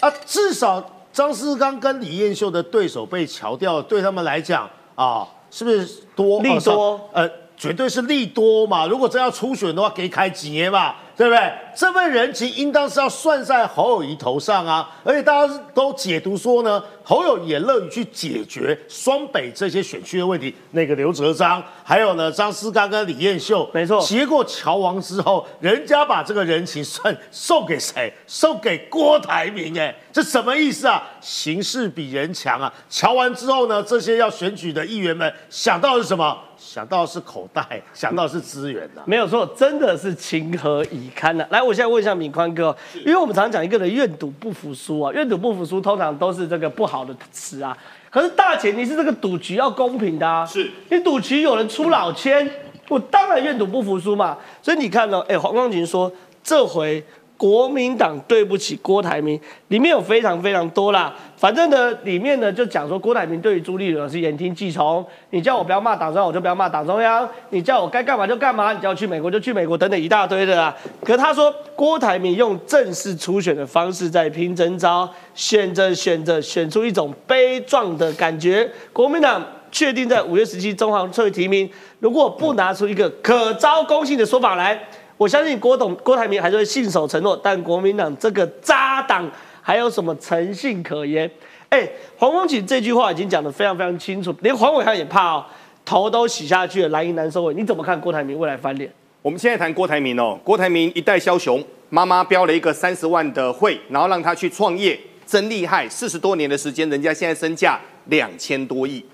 [0.00, 7.00] 啊，至少张思刚跟李彦秀的对手被瞧掉，对他们来讲啊，是不是多利多？
[7.12, 8.86] 呃，绝对是利多嘛。
[8.86, 11.52] 如果真要初选的话，给开几年嘛，对不对？
[11.74, 14.90] 这份人情应当是要算在侯友谊头上啊。
[15.02, 20.54] 而且大家都解读说呢，侯友也乐于去解决双北这些选区的问题。
[20.72, 24.00] 那个刘哲章，还有呢张思刚跟李彦秀，没错。
[24.02, 28.12] 结果乔王之后，人家把这个人情算送给谁？
[28.26, 29.78] 送给郭台铭？
[29.78, 31.02] 哎，这什么意思啊？
[31.20, 32.72] 形势比人强啊！
[32.90, 36.38] 乔完之后呢，这些要选举的议员们想到是什么？
[36.58, 41.46] 想到是口袋， 想到是资源呐，没有错，真的是情何以堪呢？
[41.50, 47.76] 来，我现在问一下敏宽哥，因为我们常常讲一个人愿赌不服输啊，愿赌不服输通常都是这个不好的词啊。
[48.10, 52.50] 可是大前提是这个赌局要公平的啊，是你赌局有人出老千，
[52.88, 54.38] 我当然愿赌不服输嘛。
[54.62, 56.10] 所以你看呢，哎，黄光琴说
[56.42, 57.04] 这回。
[57.36, 61.14] 国民党对不起郭台铭，里面有非常非常多啦。
[61.36, 65.04] 反正呢，里面呢就讲说郭台铭对于朱立伦是言听计从。
[65.30, 70.74] 你叫我不要骂党中央，我就不要骂党中央；你叫我该干嘛就干嘛，你叫我去美国就去美国，等等一大堆的啦。
[71.04, 78.66] 可他说郭台铭用正式初选的方式在拼征招，选着选着选出一种悲壮的感觉。
[78.94, 81.68] 国民党确定在五月十七中华会提名，
[82.00, 84.80] 如果不拿出一个可招公信的说法来。
[85.16, 89.30] 我相信郭董郭台铭还是会信守承诺，但国民党这个渣党
[89.62, 91.30] 还有什么诚信可言？
[91.68, 95.44] 哎，黄光启这句话已经讲得非常非常清楚，连黄伟汉也怕哦，
[95.84, 97.54] 头都洗下去了，蓝营难收尾。
[97.54, 98.92] 你怎么看郭台铭未来翻脸？
[99.22, 105.88] 我们现在谈郭台铭哦，郭台铭一代枭雄，妈妈标了一个三十万的会，然后让他去创业，真厉害！
[105.88, 109.04] 四十多年的时间，人家现在身价两千多亿。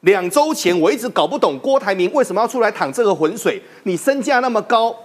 [0.00, 4.96] 两周前我一直搞不懂郭台铭为什么要出来淌这个浑水，你身价那么高。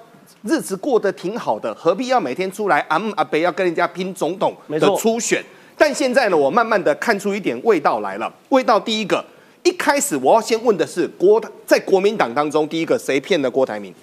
[0.43, 5.43] 日子过得挺好的，何必要每天出来阿姆阿北要跟人家拼总统的初选？
[5.77, 8.31] 但现在呢，我慢慢的看出一点味道来了。
[8.49, 9.23] 味道第一个，
[9.63, 13.93] 一开始我要先问的是国在国民党当中，第一个谁骗了郭台铭？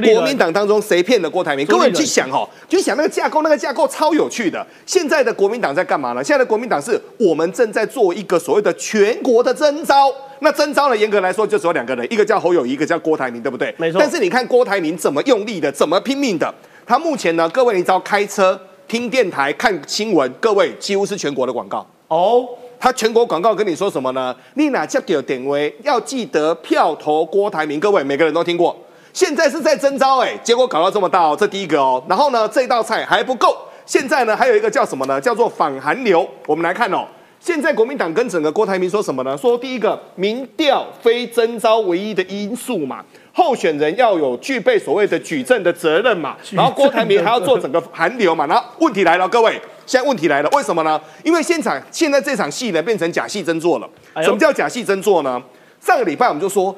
[0.00, 1.66] 国民党当中谁骗了郭台铭？
[1.66, 4.64] 各位去想哦，就想那个架构，那个架构超有趣的。
[4.86, 6.22] 现在的国民党在干嘛呢？
[6.22, 10.12] 现在的国民党是我们正在做一个所谓的全国的征召。
[10.40, 10.96] 那征召呢？
[10.96, 13.74] 严格来说，就只有两个人，一个叫侯友谊，一个叫郭台铭，对不对？
[13.78, 14.00] 没错。
[14.00, 16.52] 但是你看郭台铭怎么用力的，怎么拼命的。
[16.84, 22.44] 他目前呢，各位，你只要开车、听电台、看新闻，各位几乎是全国的广告哦。
[22.80, 24.34] 他全国广告跟你说什么呢？
[24.54, 25.72] 你哪叫给点位？
[25.84, 27.78] 要记得票投郭台铭。
[27.78, 28.76] 各位每个人都听过。
[29.12, 32.02] 现在是在征招，哎，结果搞到这么大哦，这第一个哦。
[32.08, 35.20] 然后呢，这道菜还不够，现在呢还有一个叫什么呢？
[35.20, 36.28] 叫做反韩流。
[36.46, 37.06] 我们来看哦。
[37.38, 39.36] 现在国民党跟整个郭台铭说什么呢？
[39.36, 48.46] 说第一个民调非征招唯一的因素嘛，候选人要有具备所谓的举证的责任嘛，然后郭台铭还要做整个韩流嘛。
[48.46, 51.00] 然后问题来了，各位，现在问题来了，为什么呢？
[51.24, 53.90] 因为现场现在这场戏呢变成假戏真做了。
[54.22, 55.42] 什么叫假戏真做呢？
[55.80, 56.72] 上个礼拜我们就说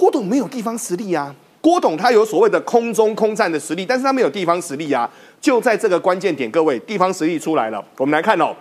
[0.00, 5.08] 郭董没有地方实力啊，郭董他有所谓的空中空战的实力，但是他没有地方实力啊。
[5.42, 8.56] 就在这个关键点，各位地方实力出来了，我们来看哦。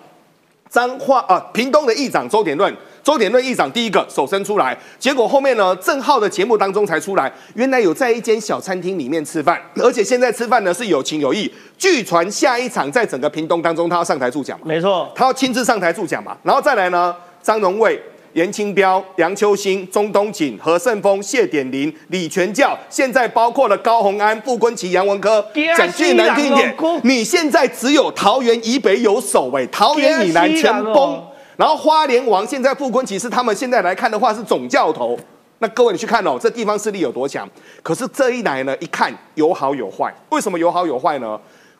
[0.70, 11.50] 彰化啊，屏东的议长周点论，周点论议长第一个手伸出来，结果后面呢，郑浩的节目当中才出来，原来有在一间小餐厅里面吃饭，而且现在吃饭呢是有情有义。
[11.78, 14.66] 据传下一场在整个屏东当中，他要上台助讲嘛？
[14.68, 16.38] 没错，他要亲自上台助讲嘛。
[16.44, 17.98] 然后再来呢，张荣卫。
[18.34, 25.44] 严清标、杨秋兴、钟东锦、何胜峰、谢点林、李全教，现在包括了高鸿安、傅昆奇、杨文科。
[25.76, 31.24] 讲句难听点，你现在只有桃园以北有守卫，桃园以南全崩。
[31.58, 35.20] 然后花莲王现在傅昆奇是他们现在来看的话是总教头。
[35.62, 37.46] 那各位你去看哦，这地方势力有多强？
[37.84, 40.10] 可是这一来呢，一看有好有坏。
[40.30, 41.38] 为什么有好有坏呢？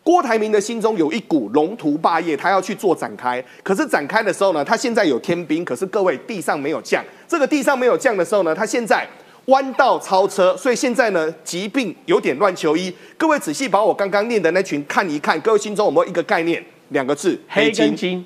[0.10, 3.40] 郭台铭的心中有一股龙图霸业，他要去做展开。
[3.62, 7.06] 可是展开的时候呢，他现在有天兵，可是各位地上没有降。
[7.28, 9.08] 这个地上没有降的时候呢，他现在
[9.46, 12.92] 弯道超车，所以现在呢，疾病有点乱求医。
[13.20, 16.66] 各位仔细把我刚刚念的那群看一看，各位心中有没有一个概念？
[16.88, 18.26] 两个字：黑金。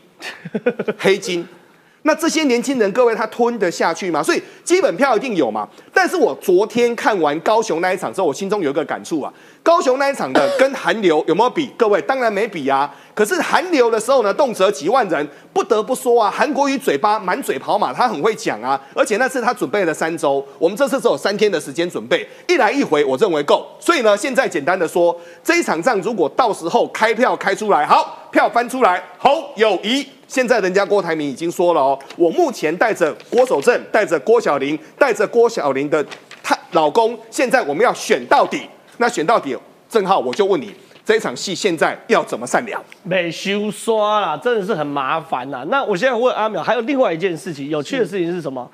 [0.97, 1.45] 黑金。
[2.03, 4.21] 那这些年轻人，各位他吞得下去吗？
[4.21, 5.67] 所以基本票一定有嘛。
[5.93, 9.33] 但是我昨天看完高雄那一场之后，我心中有一个感触啊。
[9.63, 11.71] 高雄那一场的跟韩流有没有比？
[11.77, 12.93] 各位当然没比啊。
[13.15, 18.79] 可是韩流的时候呢，动辄几万人，不得不说啊，韩国瑜嘴巴满嘴跑马，他很会讲啊。
[18.93, 23.65] 而且那次他准备了三周，我们这次只有三天的时间准备，一来一回，我认为够。
[23.79, 30.03] 所以呢，现在简单的说，这一场仗如果到时候开票开出来，好票翻出来，侯友谊。
[30.27, 36.03] 现在人家郭台铭已经说了哦，我目前带着郭守正，带着郭小玲，带着郭小玲的
[36.41, 38.67] 她老公，现在我们要选到底。
[38.97, 39.55] 那选到底，
[39.87, 40.73] 郑浩，我就问你，
[41.05, 42.83] 这场戏现在要怎么善了？
[43.03, 45.63] 没修刷啦，真的是很麻烦呐。
[45.69, 48.67] 那我现在问阿淼，还有另外一件事情，有趣的事情是什么？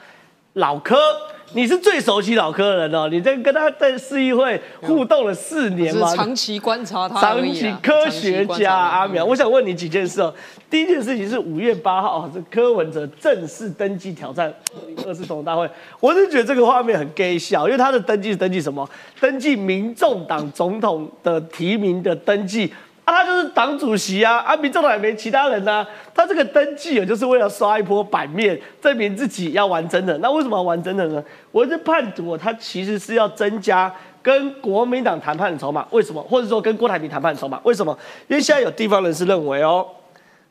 [0.59, 0.95] 老柯。
[1.53, 6.15] 你是最熟悉老柯的人哦，你在跟他在市议会互动了四年嘛？
[6.15, 10.31] 长期观察他，长期科学家阿苗，我想问你几件事哦。
[10.69, 14.53] 第一件事情是五月八号，是柯文哲正式登记挑战
[15.03, 15.67] 二次总统大会。
[15.99, 18.87] 我是觉得这个画面很 gay 笑，因为他的登记是登记什么？
[19.19, 22.71] 登记民众党总统的提名的登记。
[23.11, 25.85] 他就是党主席啊，啊，民众党也没其他人呐。
[26.13, 30.17] 他这个登记啊，就是为了刷一波版面，证明自己要玩真的。
[30.17, 31.23] 那为什么要玩真的呢？
[31.51, 35.85] 我是判读，他其实是要增加跟国民党谈判的筹码。
[35.91, 36.21] 为什么？
[36.23, 37.59] 或者说跟郭台铭谈判的筹码？
[37.63, 37.97] 为什么？
[38.27, 39.85] 因为现在有地方人士认为哦，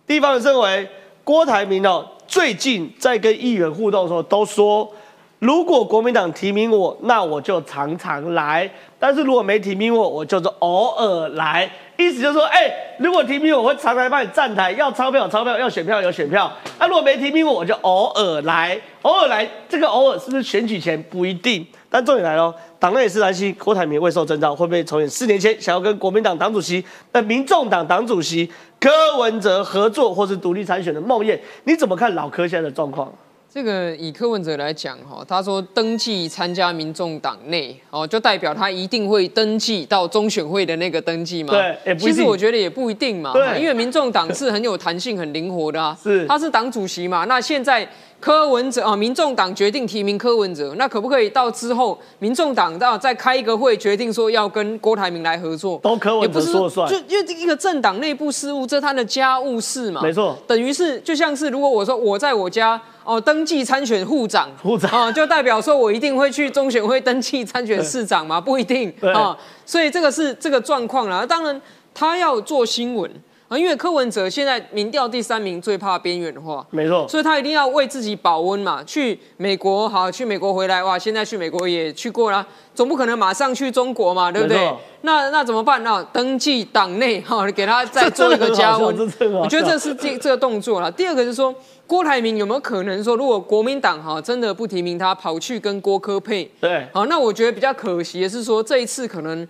[0.07, 0.89] 地方人认为
[1.25, 4.91] 郭台铭哦，最近在跟议员互动的时候都说，
[5.39, 8.67] 如果国民党提名我，那我就常常来；
[8.99, 11.71] 但是如果没提名我，我就是偶尔来。
[11.99, 16.45] 意思就是说，哎，如果提名我，会常常帮你站台，要钞票有钞票，要选票有选票。
[16.79, 19.47] 啊，如果没提名我，我就偶尔来，偶尔来。
[19.69, 21.67] 这个偶尔是不是选举前不一定？
[21.91, 28.89] 但重点来了，党内也是担心郭台铭未受征召，会不会重演四年前想要跟国民党党主席、那，民众党党主席柯
[29.19, 31.37] 文哲合作，或是独立参选的梦魇？
[31.65, 33.13] 你怎么看老柯现在的状况？
[33.59, 41.53] 这个以柯文哲来讲哈，他说登记参加民众党内哦，就代表他一定会登记到中选会的那个登记吗？
[41.53, 43.33] 对，其实我觉得也不一定嘛。
[43.33, 45.99] 对，因为民众党是很有弹性、很灵活的啊。
[46.01, 47.25] 是，他是党主席嘛。
[47.25, 47.85] 那现在
[48.21, 55.79] 柯文哲啊，民众党决定提名柯文哲，那可不可以到之后民众党到再开一个会，决定说要跟郭台铭来合作？
[55.83, 56.91] 都柯文哲说了算。
[56.91, 60.03] 就因为一个政党内部事务，这是他的家务事嘛。
[60.03, 60.37] 没错。
[60.47, 62.81] 等于是就像是如果我说我在我家。
[63.05, 68.39] 哦，登记参选护长，护长啊，就代表说我一定会去中选会登记参选 市长吗？
[68.39, 71.25] 不一定啊，所以这个是这个状况啦。
[71.25, 71.59] 当然，
[71.95, 73.11] 他要做新闻
[73.49, 78.85] 啊，因为柯文哲现在民调第三名，最怕边缘化，没错，所以他一定要为自己保温嘛。
[78.85, 84.71] 去美国好，去美国回来哇，现在去美国也去过了，总不可能马上去中国嘛，对不对？
[85.01, 85.83] 那那怎么办？
[85.83, 88.97] 那登记党内哈，给他再做一个加温。
[89.41, 90.91] 我觉得这是这这个动作了。
[90.91, 91.55] 第二个是说。
[91.89, 96.45] 郭台铭有没有可能说，如果国民党哈真的不提名他，跑去跟郭科配？
[96.61, 99.49] 对，好，那我觉得比较可惜的是说，这一次可能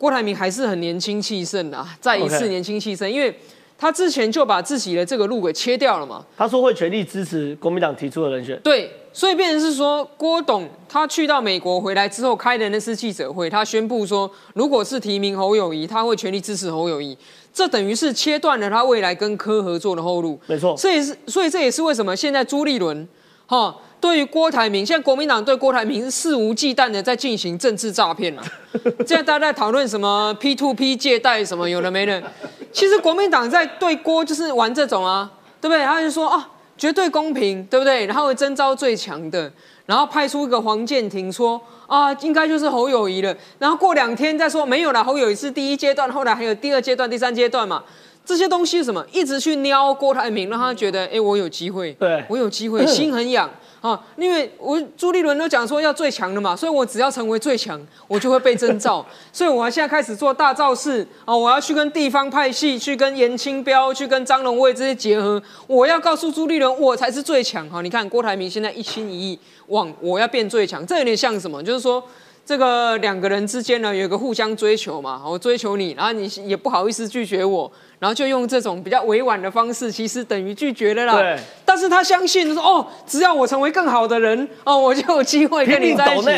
[0.00, 3.38] 郭台铭还是很年轻气盛啊，再一次年轻气盛，因为
[3.76, 6.24] 他之前就把自己的这个路给切掉了嘛。
[6.38, 8.58] 他说会全力支持国民党提出的人选。
[8.64, 17.14] 对，所以变成是说，郭董他去到美国回来之后开的那次记者会，他宣布说，如果是提名侯友谊，他会全力支持侯友谊。
[17.52, 20.74] 这等于是切断了他未来跟柯合作的后路，没错。
[20.78, 23.06] 所以是，所以这也是为什么现在朱立伦，
[23.50, 28.42] 哈，对于郭台铭，现在国民党对郭台铭是肆无忌惮的在进行政治诈骗了。
[29.04, 32.22] 现在大家在讨论什么 P to P 借贷什么有的没的，
[32.70, 35.28] 其实国民党在对郭就是玩这种啊，
[35.60, 35.84] 对不对？
[35.84, 36.48] 他就说啊，
[36.78, 38.06] 绝对公平，对不对？
[38.06, 39.52] 然后征召最强的，
[39.84, 41.60] 然后派出一个黄建庭说。
[41.90, 43.36] 啊，应该就是侯友谊了。
[43.58, 45.02] 然后过两天再说没有了。
[45.02, 47.82] 侯友谊是第一阶段，后来还有第二阶段、第三阶段嘛？
[48.24, 49.04] 这些东西是什么？
[49.12, 53.50] 一直去撩郭台铭，让他觉得，哎，我有机会，对我有机会，心很痒。
[53.80, 59.04] 啊，因为我朱立伦都讲说要最强的嘛，所以我只要成为最强，我就会被征召。
[59.32, 65.42] 所以我现在开始做大造势啊，我要去跟地方派系，去跟严清标，去跟张荣卫这些结合。
[65.66, 67.66] 我要告诉朱立伦，我才是最强。
[67.70, 71.62] 哈，你看郭台铭现在一心一意往我要变最强，这有点像什么？
[71.62, 72.04] 就是说。
[72.50, 77.70] 这个两个人之间呢，有一个互相追求嘛，我追求你，然后你也不好意思拒绝我，
[78.00, 81.16] 然后就用这种比较委婉的方式，其实等于拒绝了啦。
[81.16, 81.38] 对。
[81.64, 86.28] 但是他相信说，哦，只要我成为更好的人，哦，我就有机会跟你在一起。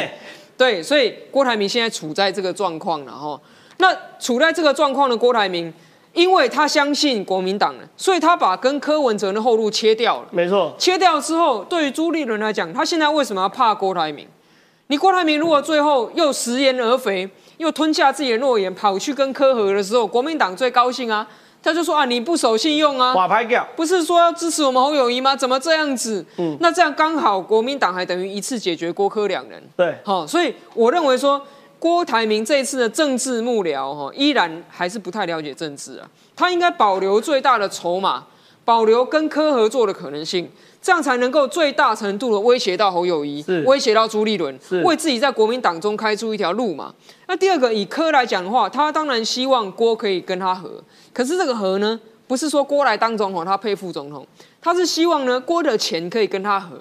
[0.59, 3.41] 对，所以郭台铭现在处在这个状况了哈。
[3.79, 3.89] 那
[4.21, 5.73] 处在这个状况的郭台铭，
[6.13, 10.29] 因为他相信国民党了，所以他把跟柯文哲的后路切掉了。
[10.31, 10.75] 没错。
[10.77, 14.29] 切掉之后，对于朱立伦来讲，他现在为什么要怕郭台铭？
[14.93, 17.27] 你郭台铭如果最后又食言而肥，
[17.57, 21.27] 又吞下自己的诺言，跑去跟科和的时候，国民党最高兴啊！
[21.63, 25.35] 他就说啊，你不守信用啊，瓦牌掉，不是说要支持我们侯友谊吗？
[25.35, 26.23] 怎么这样子？
[26.37, 29.63] 嗯，那这样刚好国民党还等于一次解决郭科两人。
[29.75, 31.41] 对，好，所以我认为说
[31.79, 38.27] 郭台铭这一次的政治幕僚哈，依然还是不太了解政治啊，他应该保留最大的筹码，
[38.65, 40.51] 保留跟柯合作的可能性。
[40.85, 46.93] 这样才能够最大程度的威胁到侯友谊，威胁到朱立伦，为自己在国民党中开出一条路嘛。
[47.29, 50.83] 那第二个，以柯来讲的话，他当然希望郭可以跟他和，
[51.13, 54.27] 可是这个和呢，不是说郭来当总统，他配副总统，
[54.61, 56.77] 他是希望呢郭的钱可以跟他和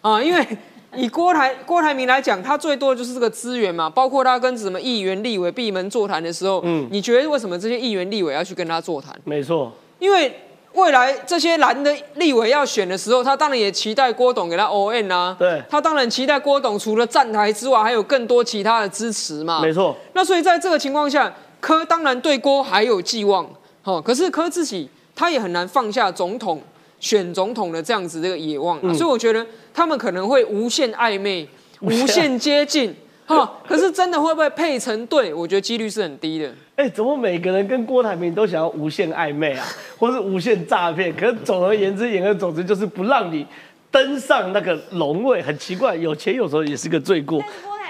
[0.00, 0.46] 啊，因为
[0.94, 9.12] 以郭台 郭台铭来讲，他最多就是这个资源嘛，包括他跟什么议员、立委闭门座谈的时候，嗯，你觉得为什么这些议员、立委要去跟他座谈？
[9.24, 10.32] 没错，因为
[10.74, 19.96] 未来这些蓝的立委要选的时候，他当然也期待郭董给他 O N 啊，对，他当然期待郭董除了站台之外，还有更多其他的支持嘛，没错。
[20.14, 23.48] 那所以在这个情况下，柯当然对郭还有寄望，
[23.84, 26.62] 哦，可是柯自己他也很难放下总统
[27.00, 29.46] 选总统的这样子这个野望，所以我觉得。
[29.72, 31.48] 他们可能会无限暧昧、
[31.80, 32.92] 无限接近，
[33.36, 35.32] 哈，可是真的会不会配成对？
[35.32, 36.52] 我觉得几率是很低的。
[36.74, 39.64] 哎，怎么每个人跟郭台铭都想要无限暧昧啊，
[39.98, 41.14] 或是无限诈骗？
[41.14, 43.46] 可是总而言之，言而总之就是不让你
[43.90, 45.94] 登上那个龙位，很奇怪。
[45.94, 47.42] 有钱有时候也是个罪过。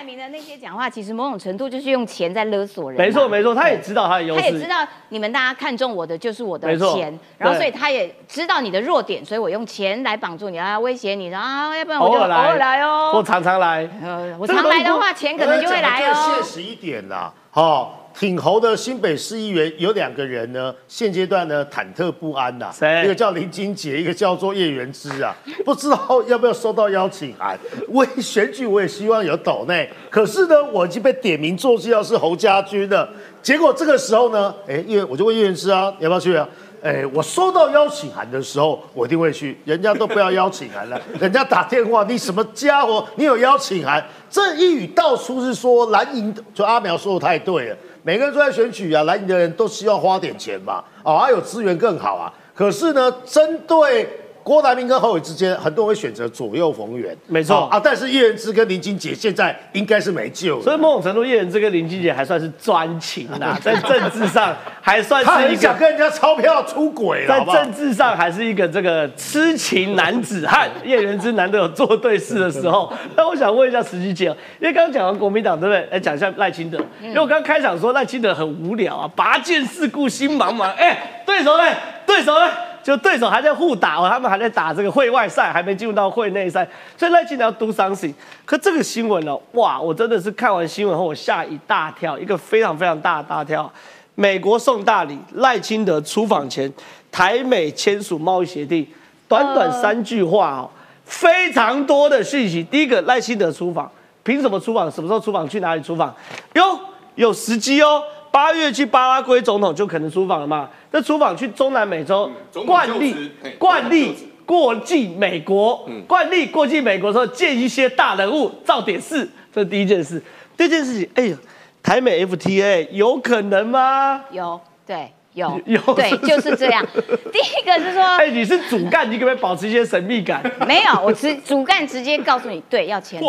[0.04, 3.00] 的那些讲话，其实某种程度就是用钱在勒索人。
[3.00, 16.34] 没错，没错，他也知道他的优势，他也知道你们大家看中我的就是我的钱，然后所以他也知道你的弱点，所以我用钱来绑住你，啊，威胁你，然后要不然我就偶尔来哦，我常常来，呃，我常来的话，钱可能就会来哦。
[16.36, 17.99] 现实一点啦，好。
[18.12, 22.70] 挺侯的新北市议员有两个人呢，现阶段呢忐忑不安呐。
[22.72, 23.02] 谁？
[23.04, 25.34] 一个叫林金杰，一个叫做叶元之啊。
[25.64, 27.58] 不知道要不要收到邀请函？
[27.88, 29.88] 为选举，我也希望有斗内。
[30.10, 33.08] 可是呢，我已经被点名做事要是侯家军了。
[33.42, 36.46] 结果这个时候呢，哎，叶我就问叶元之啊，你要不要去啊？
[36.82, 39.54] 哎，我收到邀请函的时候，我一定会去。
[39.66, 43.06] 人家都不要邀请函了， 人家打电话，你什么家伙？
[43.16, 44.02] 你有邀请函？
[44.30, 47.76] 这一语道出是说蓝营，就阿苗说的太对了。
[48.02, 52.32] 每个人都在选举啊，来你的人都希望花点钱嘛，哦，还有资源更好啊。
[52.54, 54.19] 可是呢，针对。
[54.42, 57.80] 郭台铭跟侯友之间，很多人会选择左右逢源，没错啊。
[57.82, 70.68] 但是叶仁之跟林金杰现在应该是没救，所以某种程度，叶仁之跟林金杰还算是专情呐， 在政治上还算是一个跟人家钞票出轨，在政治上还是一个这个痴情男子汉。
[70.84, 74.26] 叶仁之难得有做对事的时候， 那我想问一下石琪姐，
[74.60, 75.86] 因为刚刚讲完国民党，对不对？
[75.90, 81.64] 来讲一下赖清德，因为我刚开场说赖清德很无聊啊，拔剑四顾心茫茫，哎，对手呢？
[82.06, 82.48] 对手呢？
[82.90, 88.12] 就对手还在互打哦，他们还在打这个会外赛，还没进入到会内赛，所以赖清德要 do something。
[88.44, 93.72] 可这个新闻呢，哇，我真的是看完新闻后我吓一大跳，一个非常非常大的大跳。
[94.16, 96.68] 美国送大礼，赖清德出访前，
[97.12, 98.84] 台美签署贸易协定，
[99.28, 100.68] 短短三句话哦，
[101.04, 102.60] 非常多的讯息。
[102.64, 103.88] 第一个，赖清德出访，
[104.24, 104.90] 凭什么出访？
[104.90, 105.48] 什么时候出访？
[105.48, 106.12] 去哪里出访？
[106.54, 106.76] 哟，
[107.14, 108.02] 有时机哦。
[108.32, 110.68] 八月去巴拉圭总统就可能出访了嘛？
[110.92, 112.30] 这出访去中南美洲，
[112.66, 114.14] 惯例惯例
[114.44, 120.20] 过境美国，惯例过境美国时候见一些大人物，造点事，这是第一件事。
[120.56, 121.36] 第二件事情，哎呀，
[121.82, 124.24] 台美 FTA 有可能吗？
[124.32, 126.84] 有，对，有， 有，对，就是这样。
[127.32, 130.42] 第一个是说，哎，你是主干，你可不可以保持一些神秘感？
[130.66, 133.20] 没有，我直主干直接告诉你，对，要签，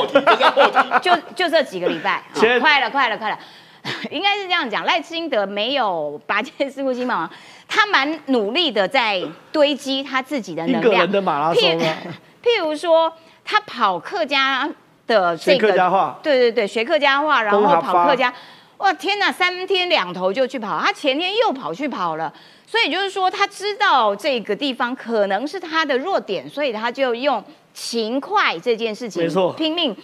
[1.00, 2.24] 就就这几个礼拜，
[2.60, 3.38] 快了，快了，快了。
[4.12, 7.30] 应该是这样讲，赖清德没有拔剑四顾心嘛，
[7.68, 9.22] 他蛮努力的在
[9.52, 10.84] 堆积他自己的能量。
[10.84, 11.64] 一个人的马拉松
[12.44, 13.12] 譬如说，
[13.44, 14.70] 他跑客家
[15.08, 18.34] 的这个，客家话，对对对，学客家话，然后跑客家，
[18.78, 22.32] 哇天哪，三天两头就去跑，他前天又跑去跑了，
[22.68, 29.96] 所以就是说他知道这个地方可能是他的弱点，所以他就用勤快这件事情，没错，拼命。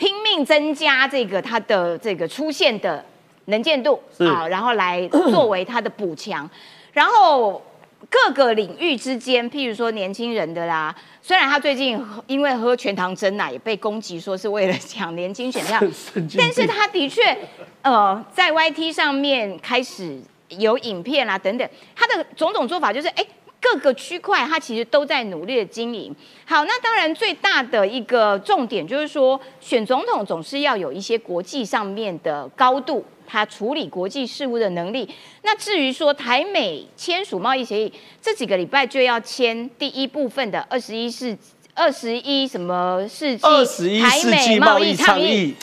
[0.00, 3.04] 拼命增加这个它的这个出现的
[3.44, 6.48] 能见度啊，然后来作为它的补强，
[6.94, 7.62] 然后
[8.08, 15.78] 各个领域之间，譬如说年轻人的啦，虽然他最近因为喝全糖真奶也被攻击说是为了抢年轻选票，
[16.38, 17.36] 但是他的确
[17.82, 23.26] 呃在 YT 上面开始有影片啦等等，他的种种做法就是哎。
[23.60, 26.14] 各个区块，它其实都在努力的经营。
[26.46, 35.08] 好，那当然最大的一个重点就是说，选总统总是要有一些国际上面的高度，他处理国际事务的能力。
[35.42, 37.92] 那至于说台美签署贸易协议，
[38.22, 41.36] 这几个礼拜就要签第一部分的二十一世
[41.74, 45.54] 二十一什么世纪台美贸易倡议。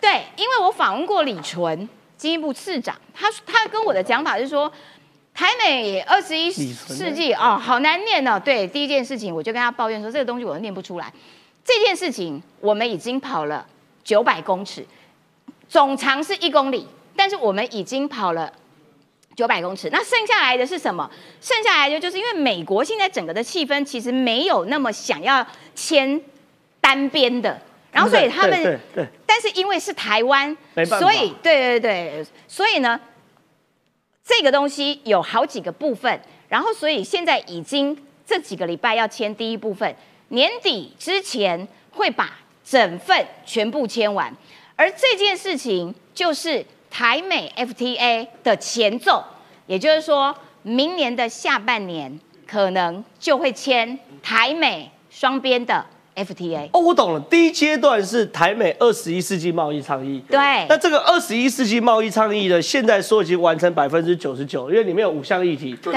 [0.00, 4.70] 对，因为我访问过李纯经济部次长，他他跟我的讲法是说。
[5.38, 8.42] 台美二十一世纪哦，好难念哦。
[8.44, 11.12] 对，第一件事情我就跟他抱怨说，这个东西我都念不出来。
[11.64, 13.64] 这件事情我们已经跑了
[14.02, 14.84] 九百公尺，
[15.68, 18.52] 总长是一公里，但是我们已经跑了
[19.36, 19.88] 九百公尺。
[19.92, 21.08] 那剩下来的是什么？
[21.40, 26.20] 剩下来的就是因为美国现在整个的气氛其实没有那么想要签
[26.80, 27.56] 单边的，
[27.92, 30.56] 然后所以他们对，但是因为是台湾，
[30.98, 32.98] 所以对对对，所以呢。
[34.28, 36.20] 这个东西有好几个部分，
[36.50, 39.96] 然后所以现在已经这几个礼拜要签第一部分，
[40.28, 44.30] 年底之前会把整份全部签完，
[44.76, 49.24] 而这件事情就是台美 FTA 的前奏，
[49.66, 55.84] 也就是说，明年的下半年可能就会签台美双边的
[56.24, 56.68] FTA。
[56.72, 57.20] 哦，我懂了。
[57.30, 60.22] 第一阶段是台美二十一世纪贸易倡议。
[60.28, 60.38] 对。
[60.68, 65.76] 那这个二十一世纪贸易倡议呢，现在说已经完成百分之九十九，因为里面有五项议题。
[65.82, 65.94] 对。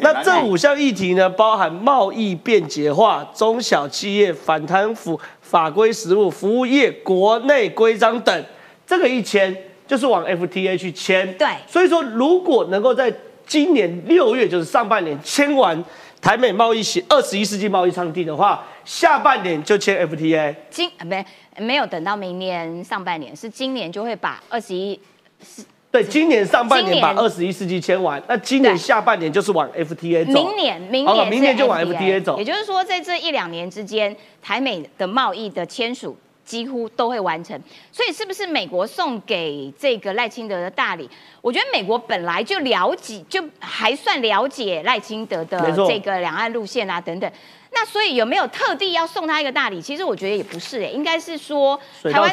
[0.00, 8.44] 那这五项议题呢，包含贸易便捷化、中小企业反贪腐法规实务、服务业国内规章等。
[8.86, 9.56] 这个一签
[9.86, 11.32] 就是往 FTA 去签。
[11.38, 11.48] 对。
[11.66, 13.12] 所以说，如果能够在
[13.46, 15.82] 今年六月，就是上半年签完
[16.20, 18.64] 台美贸易协二十一世纪贸易倡议的话。
[18.84, 21.24] 下半年就签 FTA，今没
[21.58, 24.98] 没有等到明年上半年，是今年就会把二十一
[25.42, 30.32] 是，对，今年上半年把二十一世纪签完，那今年下半年就是往 FTA 走。
[30.32, 32.38] 明年，明年，明年就往 FTA 走。
[32.38, 37.60] 也就是说，在这一两年之间，台美的贸易的签署几乎都会完成。
[37.92, 41.08] 所以，是不是美国送给这个赖清德的大礼？
[41.40, 47.30] 我觉得美国本来就了解，就还算了解赖清德的这个两岸路线啊等等。
[47.74, 49.80] 那所以有没有特地要送他一个大礼？
[49.80, 52.30] 其实我觉得也不是哎，应该是说台湾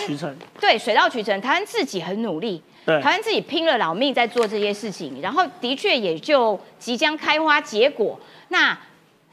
[0.60, 8.20] 对水到渠成，台湾自己很努力，台湾自己拼了老命在做这些事情，然后的确也就即将开花结果。
[8.50, 8.78] 那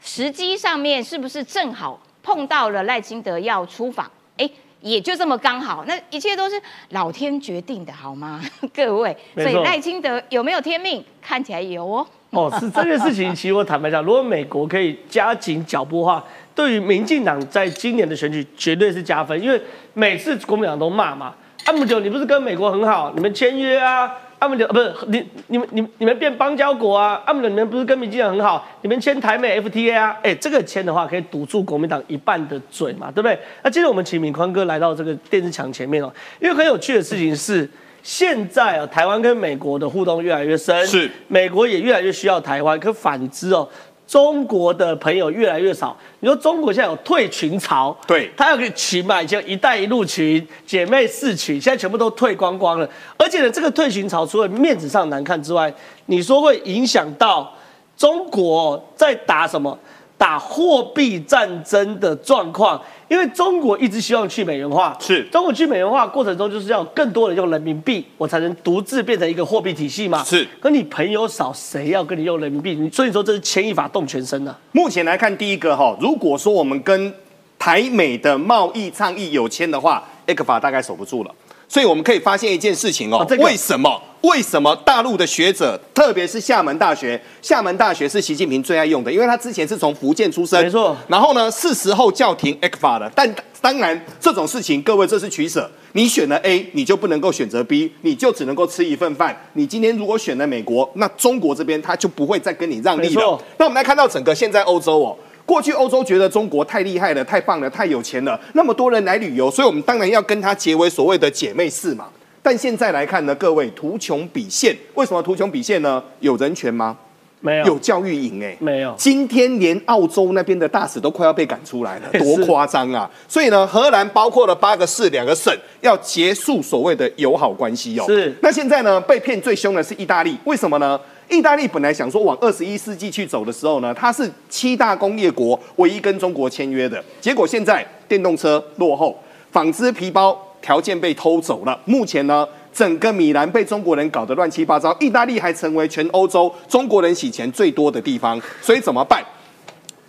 [0.01, 4.09] 时机上面是不是正好碰到了赖清德要出访？
[4.37, 4.49] 哎，
[4.79, 8.41] 也就这么刚好，那一切都是老天决定的，好吗？
[8.73, 11.03] 各位，所以赖清德有没有天命？
[11.21, 12.07] 看起来有哦。
[12.31, 13.33] 哦，是这件事情。
[13.33, 16.23] 其实我坦白讲，如果美国可以加紧脚步的话，
[16.53, 19.41] 对于民进党在今年的选举绝对是加分。
[19.41, 19.59] 因为
[19.93, 21.33] 每次国民党都骂嘛，
[21.65, 24.13] 阿姆九，你不是跟美国很好，你们签约啊？
[24.39, 27.19] 阿姆九，不是你、你们、你、你们变邦交国啊？
[27.25, 30.17] 阿姆九，你们不是跟民进党很好，你们签台美 FTA 啊？
[30.21, 33.39] 哎，这个签的话可以堵住国民党一半的嘴嘛，对不对？
[33.63, 37.67] 那接着我们请敏宽哥来到这个电视墙前面哦，因为很有趣的事情是。
[38.07, 42.79] 现在啊，台湾跟美国的互动越来越深，是美国也越来越需要台湾。
[42.79, 43.67] 可反之哦，
[44.07, 45.93] 中国的朋友越来越少。
[46.21, 52.89] 你说中国现在有退群潮，对，他有个群嘛，以前“一带一路”群、姐妹四群，现在全部都退光光了。
[53.17, 55.69] 而且呢，这个退群潮除了面子上难看之外，
[56.05, 57.53] 你说会影响到
[57.97, 59.77] 中国在打什么？
[60.17, 70.23] 打货币战争的状况，因为中国一直希望去美元化，是中国去美元化过程中，就是要更多人用人民币，我才能独自变成一个货币体系嘛。
[70.23, 72.73] 是，可你朋友少，谁要跟你用人民币？
[72.73, 74.55] 你所以说这是牵一发动全身的。
[74.71, 77.13] 目前来看，第一个哈，如果说我们跟
[77.59, 80.03] 台美的贸易倡议有签的话
[80.45, 81.31] 法大概守不住了。
[81.69, 84.01] 所以我们可以发现一件事情哦，为什么？
[84.21, 87.21] 为什么大陆的学者，特别是厦门大学？
[87.41, 90.95] 厦门大学是习近平最爱用的，因为他之前是从福建出生，没错。
[91.07, 93.09] 然后呢，是时候叫停 A 法了。
[93.15, 95.69] 但当然，这种事情，各位这是取舍。
[95.93, 99.35] 你选了 A，你就不能够选择 B，你就只能够吃一份饭。
[99.53, 103.39] 你今天如果选了美国，那中国这边他就不会再跟你让利了。
[103.57, 105.17] 那我们来看到整个现在欧洲哦。
[105.47, 112.07] 过去欧洲觉得中国太厉害了、太棒了、太有钱了，那么多人来旅游，所以我们当然要跟他结为所谓的姐妹市嘛。
[112.43, 116.03] 但现在来看呢，各位图穷匕现，为什么图穷匕现呢？
[116.19, 116.97] 有人权吗？
[117.39, 117.65] 没有。
[117.67, 118.93] 有教育营哎，没有。
[118.97, 123.09] 今天连澳洲那边的大使都快要被赶出来了， 多夸张啊！
[123.27, 128.05] 所以呢，荷兰包括了八个市、两个省，要结束所谓的友好关系哦。
[128.07, 128.35] 是。
[128.41, 130.99] 那现在呢，被骗最凶的是意大利，为什么呢？
[131.29, 137.03] 意大利本来想说往二十一世纪去走的时候呢，它是七大工业国唯一跟中国签约的。
[137.19, 139.17] 结果现在电动车落后，
[139.51, 141.77] 纺织皮包条件被偷走了。
[141.85, 148.41] 目前呢，整个米兰被中国人搞得乱七八糟，意大利还成为全欧洲中国人洗钱最多的地方。
[148.61, 149.21] 所以怎么办？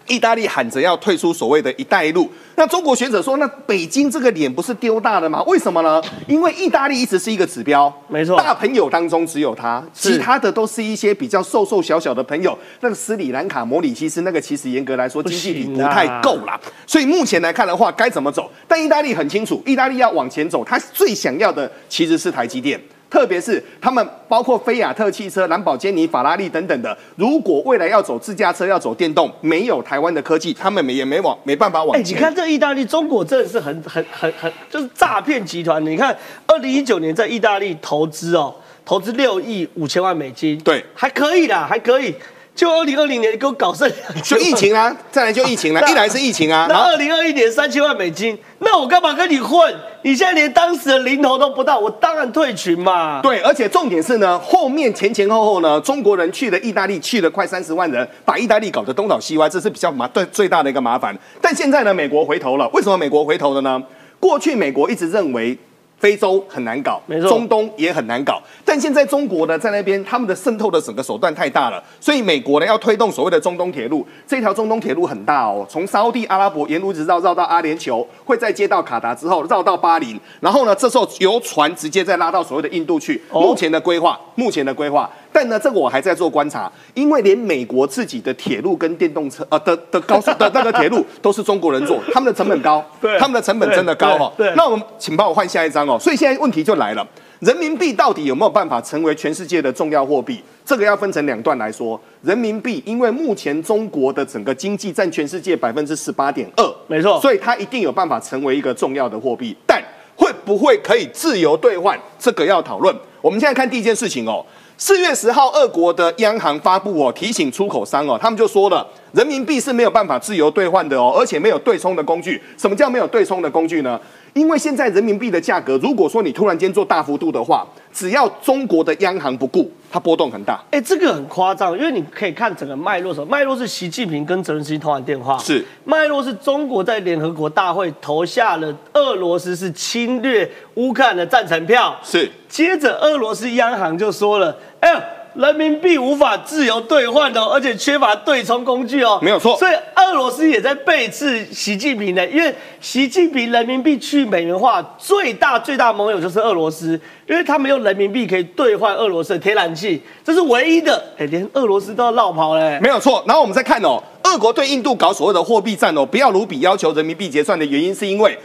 [0.08, 5.42] 意大利喊着要退出所谓的一带一路，那中国学者说，那北京这个脸不是丢大了吗？
[5.44, 6.02] 为什么呢？
[6.26, 12.58] 因为意大利一直是一个指标，没错，大朋友当中只有他，其他的都是一些比较瘦瘦小小的朋友。
[12.80, 16.58] 那个斯里兰卡、摩里西斯那个，其实严格来说经济力不太够啦。
[16.86, 18.50] 所以目前来看的话，该怎么走？
[18.66, 22.80] 但意大利很清楚，意大利要往前走，他最想要的其实是台积电。
[23.10, 32.16] 特别是他们包括菲亚特汽车、兰博基尼、法拉利等等的，如果未来要走自驾车、要走电动，没有台湾的科技，他们也没往没办法往前。
[32.16, 35.84] 你看这意大利，中国真的是很很很很就是诈骗集团。
[35.84, 38.54] 你看，二零一九年在意大利投资哦，
[38.84, 42.14] 投资六亿五千万美金，对，还可以啦，还可以。
[42.58, 43.88] 就二零二零年你给我搞剩
[44.20, 46.66] 就疫情啊， 再来就疫情了，一来是疫情啊。
[46.68, 49.72] 那二零二一年三千万美金，那我干嘛跟你混？
[50.02, 53.20] 你现在连当时的零头都不到，我当然退群嘛。
[53.22, 61.16] 对，而且重点是呢，后面前前后后呢，中国人去了意大利，去了快三十万人，把意大利搞得东倒西歪，这是比较麻对最大的一个麻烦。
[61.40, 63.80] 但现在呢，美国回头了，为什么美国回头了呢？
[64.18, 65.56] 过去美国一直认为。
[65.98, 83.20] 非洲很难搞，没错，中东也很难搞，但现在中国呢，在那边他们的渗透的整个手段太大了，所以美国呢要推动所谓的中东铁路，这条中东铁路很大哦，从沙地阿拉伯沿路直绕绕到阿联酋，会再接到卡达之后绕到巴林，然后呢，这时候由船直接再拉到所谓的印度去。
[83.32, 85.10] 目前的规划，目前的规划。
[85.30, 94.32] 但呢，这个我还在做观察，因为连美国自己的铁路跟电动车，呃的的高速的那个铁路都是中国人做，他们的成本高， 对，他们的成本真的高哈。
[94.36, 95.98] 对，那我们请帮我换下一张哦。
[95.98, 97.06] 所以现在问题就来了，
[97.40, 100.42] 人民币到底有没有办法成为全世界的重要货币？
[100.64, 101.98] 这个要分成两段来说。
[102.22, 109.56] 人民币因为目前中国的整个经济占全世界百分之十八点二，没错，所以它一定有办法成为一个重要的货币。
[109.66, 109.82] 但
[110.14, 111.98] 会不会可以自由兑换？
[112.18, 112.94] 这个要讨论。
[113.20, 114.44] 我们现在看第一件事情哦。
[114.80, 122.40] 四月十号，俄国的央行发布哦，提醒出口商哦，他们就说了，人民币是没有办法自由兑换的哦，而且没有对冲的工具。
[122.56, 124.00] 什么叫没有对冲的工具呢？
[124.34, 130.60] 因为现在人民币的价格，如果说你突然间做大幅度的话，只要中国的央行不顾，它波动很大。
[130.70, 145.14] 哎，这个很夸张，因为你可以看整个脉络，什么脉络是习近平跟泽连斯基通完电话，是脉络是中国在联合国大会投下了俄罗斯是侵略乌克兰的赞成票，是接着俄罗斯央行就说了，哎。
[145.38, 149.56] 人民币无法自由兑换的，而且缺乏对冲工具哦，没有错。
[149.56, 161.00] 所以俄罗斯也在背刺习近平的，因为习近平人民币去美元化最大最大盟友就是俄罗斯，因为他们用人民币可以兑换俄罗斯的天然气，这是唯一的。
[161.16, 163.22] 哎，连俄罗斯都要绕跑嘞，没有错。
[163.24, 168.36] 然后我们再看哦，俄国对印度搞所谓的货币战哦，不要卢比要求人民币结算的原因是因为。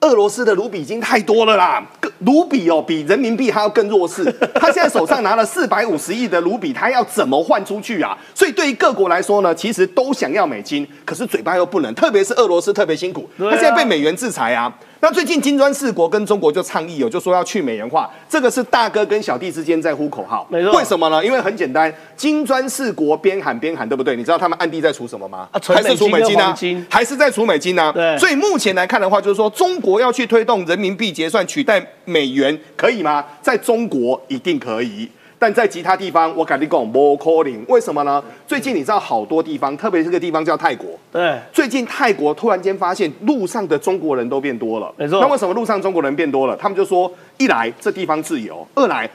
[0.00, 1.82] 俄罗斯的卢比已经太多了啦，
[2.20, 4.24] 卢比哦比人民币还要更弱势。
[4.56, 8.16] 他现在手上拿了四百五十亿的卢比，他要怎么换出去啊？
[8.34, 14.72] 所以对于各国来说呢，其实都想要美金，可是嘴巴又不能，特别是俄罗斯特别辛苦，他现在被美元制裁啊。
[15.02, 20.46] 那最近金砖四国跟中国就倡议哦，就说要去美元化，这个是大哥跟小弟之间在呼口号。
[20.50, 20.72] 没错。
[20.72, 21.24] 为什么呢？
[21.24, 24.14] 因为很简单，金砖四国边喊边喊，对不对？
[24.14, 25.48] 你知道他们暗地在储什么吗？
[25.52, 26.54] 还是储美金啊？
[26.90, 27.90] 还是在储美金呢？
[27.94, 28.18] 对。
[28.18, 33.24] 所以目前来看的话，就是说中国要去推动人民币结算取代美元，可以吗？
[33.40, 35.08] 在中国一定可以。
[35.40, 38.22] 但在其他地方，我赶紧讲，more calling，为什么呢？
[38.46, 40.90] 最近你知道好多地方，特别是个地方叫泰国。
[41.10, 44.92] 对，最近泰国突然间发现路上的中国人都变多了。
[44.98, 45.18] 没错。
[45.18, 46.54] 那为什么路上中国人变多了？
[46.58, 49.08] 他们就说，一来这地方自由，二来。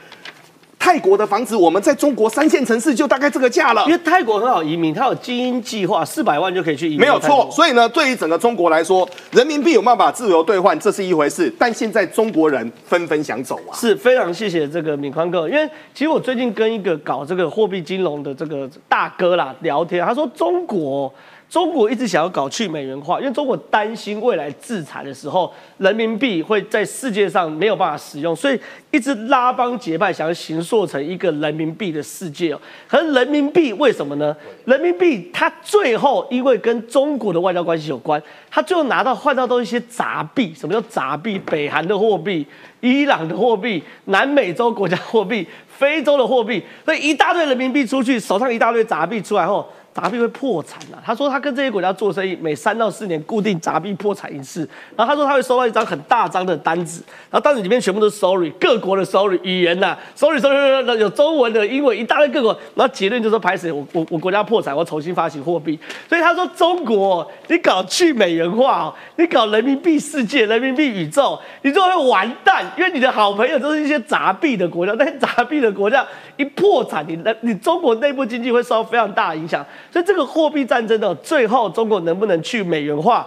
[0.86, 3.84] 泰国的房子，我们在中国三线城市就大概这个价了。
[3.88, 7.00] 因为泰国很好移民，它有精英计划，四百万就可以去移民。
[7.00, 11.52] 没有错，所以呢，对于整个中国来说，人民币有办法自由兑换，这是一回事。
[11.58, 21.12] 但现在中国人纷纷想走啊，是非常谢谢这个敏宽哥，因为其实我最近跟一个搞这个货币金融的这个大哥啦聊天，他说中国。
[21.56, 28.60] 中国一直想要搞去美元化，因为中国担心未来制裁的时候，人民币会在世界上没有办法使用，所以
[28.92, 32.60] 一直拉帮结派，想要形塑成一个人民币的世界哦。
[32.90, 34.36] 可是人民币为什么呢？
[34.66, 40.54] 人民币它最后因为跟中国的外交关系有关，它最后拿到换到都一些杂币。
[40.54, 41.40] 什么叫杂币？
[41.40, 42.46] 北韩的货币、
[42.82, 49.66] 伊朗的货币、南美洲国家货币、非洲的货币，所以一大堆人民币出去，手上一大堆杂币出来后。
[49.96, 51.00] 杂币会破产啊！
[51.06, 54.68] 他说他跟这些国家做生意，每三到四年固定杂币破产一次。
[54.94, 62.52] 然后他说他会收到一张很大张的单子，然后单子里面全部都是 sorry，各国的 sorry 语言呐，sorry sorry，sorry，有中文的、英文，一大堆各国。
[62.76, 65.80] 然后结论就说，拍死我我我国家破产，我重新发行货币。
[66.10, 79.66] 所以他说中国，你搞去美元化，你搞人民币世界、人民币宇宙，你就会完蛋，因为你的好朋友都是一些杂币的国家，那些杂币的国家一破产，你你中国内部经济会受到非常大的影响。
[79.96, 83.26] 所以这个货币战争的最后，中国能不能去美元化，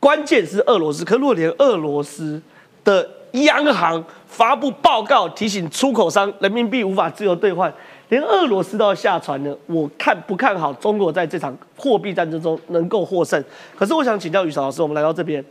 [0.00, 1.04] 关键是俄罗斯。
[1.04, 2.40] 可如果连俄罗斯
[2.82, 7.70] 的央行发布报告提醒出口商人民币无法自由兑换，
[8.08, 9.54] 连俄罗斯都要下船呢？
[9.66, 13.44] 我看不看好中国在这场货币战争中能够获胜？
[13.76, 15.44] 可是我想请教宇韶老师，我们来到这边，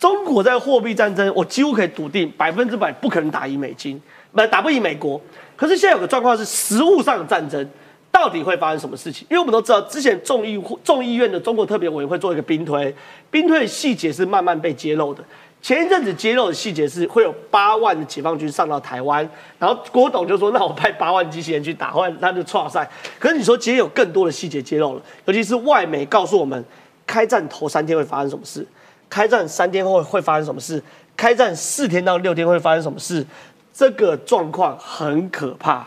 [0.00, 5.20] 中国在货币战争，我几乎可以笃定百分之百不可能打赢美金，不打不赢美国。
[5.54, 7.64] 可是现在有个状况是实物上的战争。
[8.12, 9.26] 到底会发生什么事情？
[9.30, 12.94] 因为我们都知道，之前众议众议院的中国特别委员会做一个兵推，
[13.30, 15.24] 兵推的细节是慢慢被揭露的。
[15.62, 19.26] 前一阵子揭露的细节是会有八万的解放军上到台湾，
[19.58, 22.88] 然后郭董就说：“那我派八万机器人去打。”后来他就错赛。
[23.18, 26.64] 可是你说，今天有更多的细节揭露了，尤其是外媒告诉我们，
[27.06, 28.66] 开战头三天会发生什么事，
[29.08, 30.82] 开战三天后会发生什么事，
[31.16, 33.24] 开战四天到六天会发生什么事，
[33.72, 35.86] 这个状况很可怕。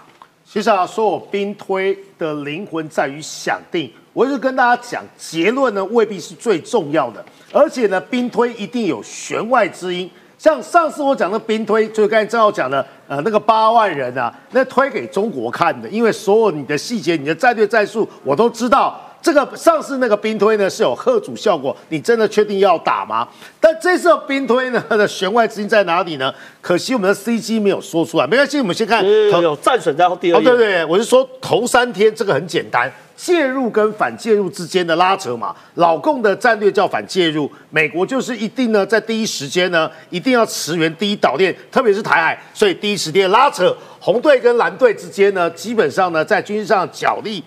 [0.55, 3.91] 接下来，说我兵推的灵魂在于想定。
[4.13, 10.09] 我一直跟大家讲，结论呢未必是最重要的，而且呢，兵推一定有弦外之音。
[10.37, 18.97] 像上次我讲的兵推，就是刚才正好讲的，呃，那个八万人啊，那推给中国看的，因为所有你的细节、你的战略战术我都知道。
[19.25, 23.27] 这个上次那个兵推呢是有贺主效果，你真的确定要打吗？
[23.59, 26.31] 但这次兵推呢的弦外之音在哪里呢？
[26.61, 35.55] 可惜我们的 CG 没有说出来，没关系，我们先看有战损在第二哦，对对，我是说头三天这个很简单，介入跟反介入之间的拉扯嘛。
[35.73, 47.43] 老共的战略叫反介入，美国就是一定呢在第一时间呢一定要驰援第一岛链，特别是台海，所以第一时间拉扯红队跟蓝队之间呢，基本上呢在军事上角力。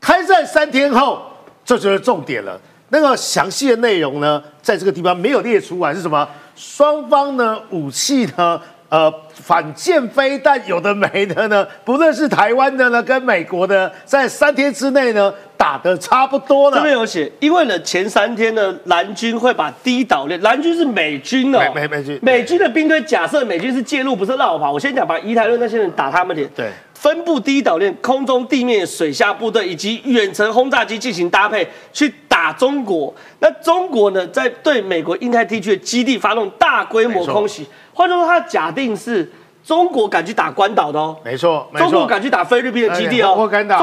[0.00, 1.22] 开战三天后，
[1.64, 2.58] 这就是重点了。
[2.90, 6.26] 那个详细的内容呢，在这个地方没有列出来，是什么？
[6.56, 8.60] 双方呢武器呢？
[8.88, 11.66] 呃，反舰飞弹有的没的呢？
[11.84, 16.78] 不论是台湾的呢，跟美国的，在三天之内呢打的差不多了。
[16.78, 24.72] 这边有写，因为呢前三天呢，蓝军会把第一岛链，蓝军是美军哦，美美军，美军的兵队，假设美军是介入，不是绕跑。
[24.72, 26.48] 我先讲，把伊台论那些人打他们点。
[26.56, 26.70] 对。
[26.98, 33.14] 分布第一岛链，空中、地面、水下部队以及远程轰炸机进行搭配，去打中国。
[33.38, 37.64] 那中国呢，在对美国印太地区的基地发动大规模空袭。
[37.94, 39.30] 换句话说，他假定是
[39.64, 41.16] 中国敢去打关岛的哦。
[41.24, 43.28] 没错，中国敢去打菲律宾的基地哦。
[43.28, 43.76] 中国敢打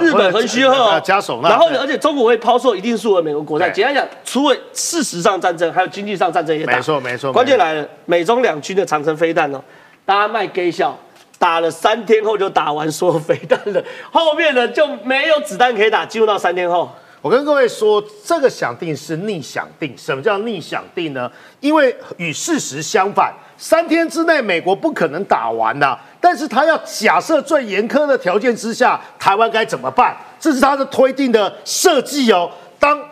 [0.00, 0.98] 日本横须贺哦。
[1.04, 3.68] 加手然后呢，而且中国会抛售一定数额美国国债。
[3.68, 6.72] 简单讲，除了事实上战争，还有经济上战争也打。
[6.72, 7.30] 没错，没错。
[7.30, 9.60] 关键来了，美中两军的长城飞弹哦，
[10.06, 10.98] 大家卖 gay 笑。
[11.38, 16.04] 打了三天后就打完所有飞弹了，后面呢就没有子弹可以打。
[16.06, 19.92] 进入到三天后，我跟各位说，这个想定是逆想定。
[19.96, 21.30] 什么叫逆想定呢？
[21.60, 25.98] 因为与事实相反，三天之内美国不可能打完的。
[26.20, 30.16] 但是他要假设最严苛的条件之下，台湾该怎么办？
[30.40, 32.50] 这是他的推定的设计哦。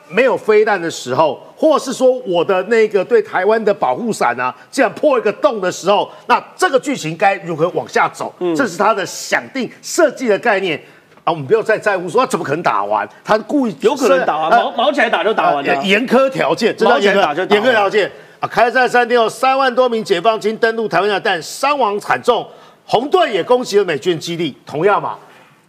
[0.07, 8.33] 当没有飞弹的时候，或是说我的那个对台湾的保护伞啊，这样破一个洞的时候，那这个剧情该如何往下走？
[8.57, 10.81] 这是他的想定设计的概念
[11.25, 11.33] 啊。
[11.33, 15.85] 我们不要再在乎说他怎么可能打完，他故意有可能打完，毛毛起来打就打完了。
[15.85, 18.47] 严苛条件，毛起来打就严苛条件啊！
[18.47, 22.47] 开战三天后，三万多名解放军登陆台湾但伤亡惨重。
[22.87, 25.17] 红队也攻击了美军基地，同样嘛。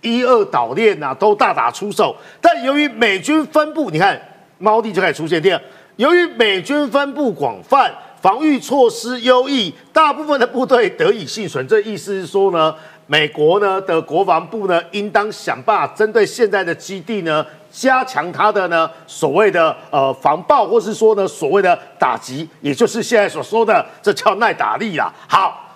[0.06, 4.22] 一二岛链呐都大打出手，但由于美军分布，你看
[4.60, 5.42] 猫地就开始出现。
[5.42, 5.60] 第二，
[5.96, 7.92] 由于美军分布广泛，
[8.22, 11.68] 防御措施优异，大部分的部队得以幸存。
[11.68, 12.74] 这意思是说呢，
[13.08, 25.12] 美国呢的国防部呢，应当想办法针对现在的基地呢，加强它的呢所谓的呃防爆，或是说呢所谓的打击，也就是现在所说的这叫耐打力啦。
[25.28, 25.76] 好，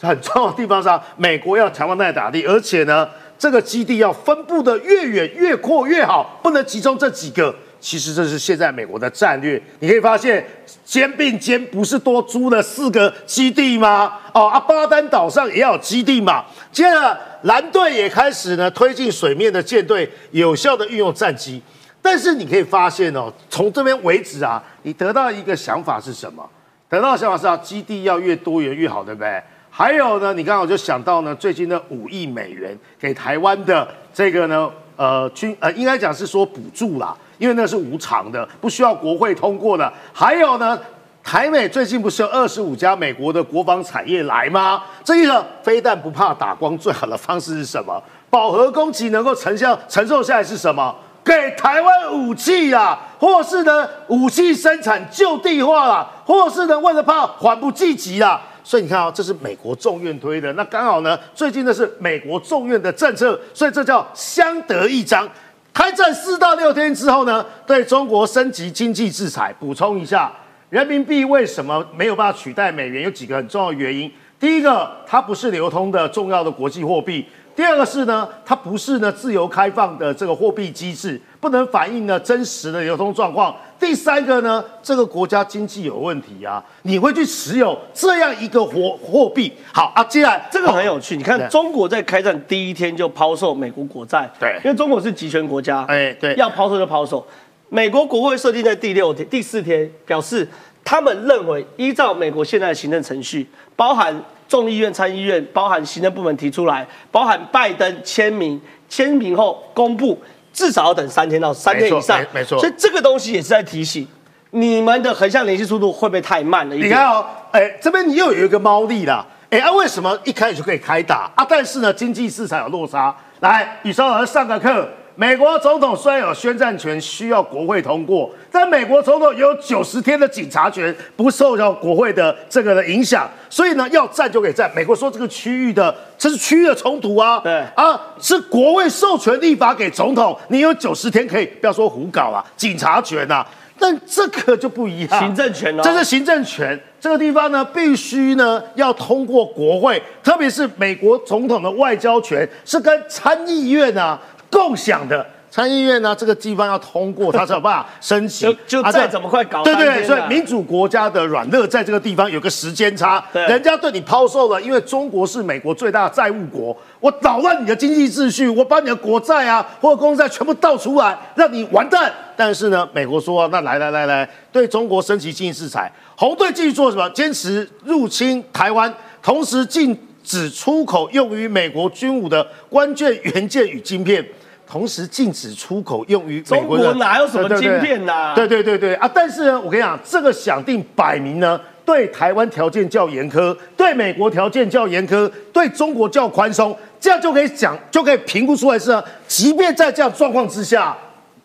[0.00, 3.08] 很重要的地方上，美国要强化耐打力，而且呢。
[3.42, 7.52] 这个基地要分布的越远越阔越好，不能集中这几个。
[7.80, 9.60] 其实这是现在美国的战略。
[9.80, 10.46] 你可以发现，
[10.84, 14.20] 肩并肩不是多租了四个基地吗？
[14.32, 16.44] 哦，阿巴丹岛上也有基地嘛。
[16.70, 21.60] 接着蓝队也开始呢推进水面的舰队，有效的运用战机。
[22.00, 26.48] 但是你可以发现哦，从这边为止啊，你得到一个想法是什么？
[26.88, 29.42] 得到的想法是啊，基地要越多元越好，对不对？
[29.74, 39.90] 还有呢，你刚好就想到呢，最近的五亿美元给台湾的这个呢，呃，军呃，应该讲是说补助啦，因为那是无偿的，不需要国会通过的。
[40.12, 40.78] 还有呢，
[41.24, 44.82] 台美最近不是有二十五家美国的国防产业来吗？
[45.02, 48.00] 这一个非但不怕打光，最好的方式是什么？
[48.28, 50.94] 饱和攻击能够承效承受下来是什么？
[51.24, 58.38] 给台湾武器啊，或是呢武器生产就地化了，或是呢为了怕缓不济急啦。
[58.64, 65.28] 所以你看啊，这是美国众院推的，那刚好呢，最近的是美国众院的政策，所以这叫相得益彰。
[65.74, 69.54] 开战四到六天之后呢，对中国升级经济制裁。
[69.58, 70.30] 补充一下，
[70.68, 73.02] 人民币为什么没有办法取代美元？
[73.02, 74.12] 有几个很重要的原因。
[74.38, 77.26] 第一个，它不是流通的重要的国际货币。
[77.54, 83.54] 第二个是呢，它不是呢自由开放的这个货币机制，不能反映呢真实的流通状况。
[83.82, 89.52] 第三个呢，这个国家经济有问题啊，你会去持有这样一个货货币？
[89.72, 97.26] 好啊，接下来这个很有趣，你看中国在开战第一天就抛售美国国债，对，因为中国是集权国家，哎，对，要抛售就抛售。
[97.70, 100.48] 美国国会设定在第六天、第四天，表示
[100.84, 104.14] 他们认为依照美国现在的行政程序，包含。
[104.48, 110.20] 众议院、参议院包含行政部门提出来，包含拜登签名，签名后公布，
[110.52, 112.20] 至少要等三天到三天以上。
[112.32, 114.06] 没错，所以这个东西也是在提醒
[114.50, 116.74] 你们的横向联系速度会不会太慢了？
[116.74, 119.26] 你看哦，哎，这边你又有一个猫腻啦。
[119.50, 121.46] 哎，啊，为什么一开始就可以开打啊？
[121.48, 123.14] 但是呢，经济市场有落差。
[123.40, 124.88] 来，宇超老师上个课。
[125.22, 134.68] 美国总统虽然有宣战权，需要国会通过，但美国总统有九十天的警察权，不受到国会的这个的影响，所以呢，要战就可以战。
[134.74, 143.46] 美国说这个区域的这是区域的冲突啊，对啊，是国会授权立法给总统，你有九十天可以不要说胡搞啊，警察权呐，
[143.78, 154.20] 但这个就不一样，行政权哦，这是行政权，这个地方呢必须呢要通过国会，特别是美国总统的外交权是跟参议院啊。
[154.52, 158.46] 共享的参议院呢，这个地方要通过，它才有办法升级。
[158.66, 159.62] 就再怎么快搞？
[159.64, 163.22] 对对，所以民主国家的软肋在这个地方有个时间差。
[163.32, 172.10] 人家对你抛售了，因为中国是美国最大的债务国，我捣乱你的经济秩序，我把你的国债啊或者公债全部倒出来，让你完蛋。
[172.34, 177.08] 但是呢，美国说那来来来来，对中国升级经济制裁，红队继续做什么？
[177.10, 178.92] 坚持入侵台湾，
[179.22, 179.94] 同时禁
[180.24, 184.24] 止出口用于美国军武的关键元件与晶片。
[184.72, 188.32] 同时禁止出口用于中国哪有什么晶片呐？
[188.34, 189.10] 对对对对啊！
[189.12, 198.90] 但是呢，我跟你讲，这个想定摆明呢，对台湾条件较严苛，对美国条件较严苛，对中国较宽松，这样就可以讲，就可以评估出来是，
[199.28, 200.96] 即便在这样状况之下，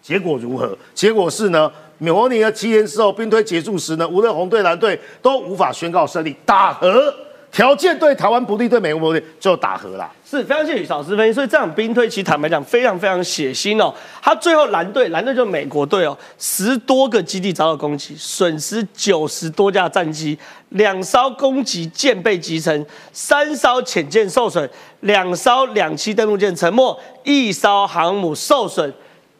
[0.01, 0.77] 结果如何？
[0.93, 7.13] 结果是呢，模拟的七天之后，兵推结束时呢，无论红队蓝队都无法宣告胜利，打和。
[7.57, 10.07] 条件对台湾不利，对美国不利，就打和了。
[10.23, 13.91] 是非常谢宇老师分，所以这场兵推其实坦白讲非常非常血腥哦。
[14.21, 20.37] 他最后蓝队，蓝队就是美国队哦，十多个基地遭到攻击，损失九十多架战机，
[20.69, 28.93] 两艘攻击舰被击沉，三艘潜舰受损，两艘两栖登陆舰沉没，一艘航母受损。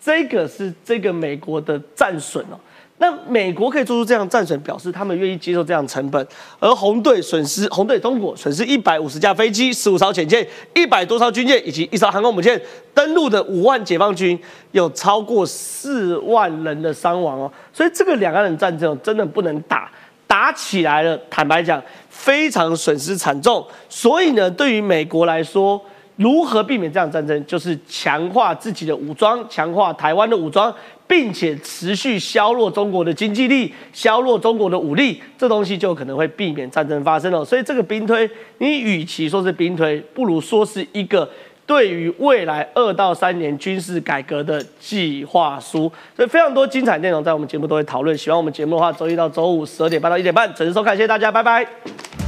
[0.04, 2.58] 这个是这个美国的战损哦。
[3.00, 6.28] 那美国可以做出这样战损，表示他们愿意接受这样成本。
[6.60, 12.60] 而红队损失，红队中国损失一百五十架飞机、十五艘潜舰、一百多艘军舰以及一艘航空母舰，
[12.96, 14.40] 登陆的五万解放军
[14.72, 17.52] 有超过四万人的伤亡哦。
[17.72, 19.92] 所以这个两岸的战争真的不能打，
[20.26, 21.80] 打起来了，坦白讲
[22.10, 23.64] 非常损失惨重。
[23.88, 25.80] 所以呢，对于美国来说，
[26.16, 30.74] 如何避免这样战争，就是强化自己的武装，强化台湾的武装。
[31.08, 37.46] 并且持续削弱中国的经济力，削弱中国的武力，这东西就可能会避免战争发生了。
[37.46, 41.30] 所以这个兵推，你与其说是兵推，不如说是一个
[41.66, 45.92] 对于未来二到三年军事改革的计划书。
[46.16, 48.18] 所以非常多精彩内容在我们节目都会讨论。
[48.18, 52.27] 喜欢我们节目的话，周一到周五十二点半到一点半准时收看，谢谢大家，拜拜。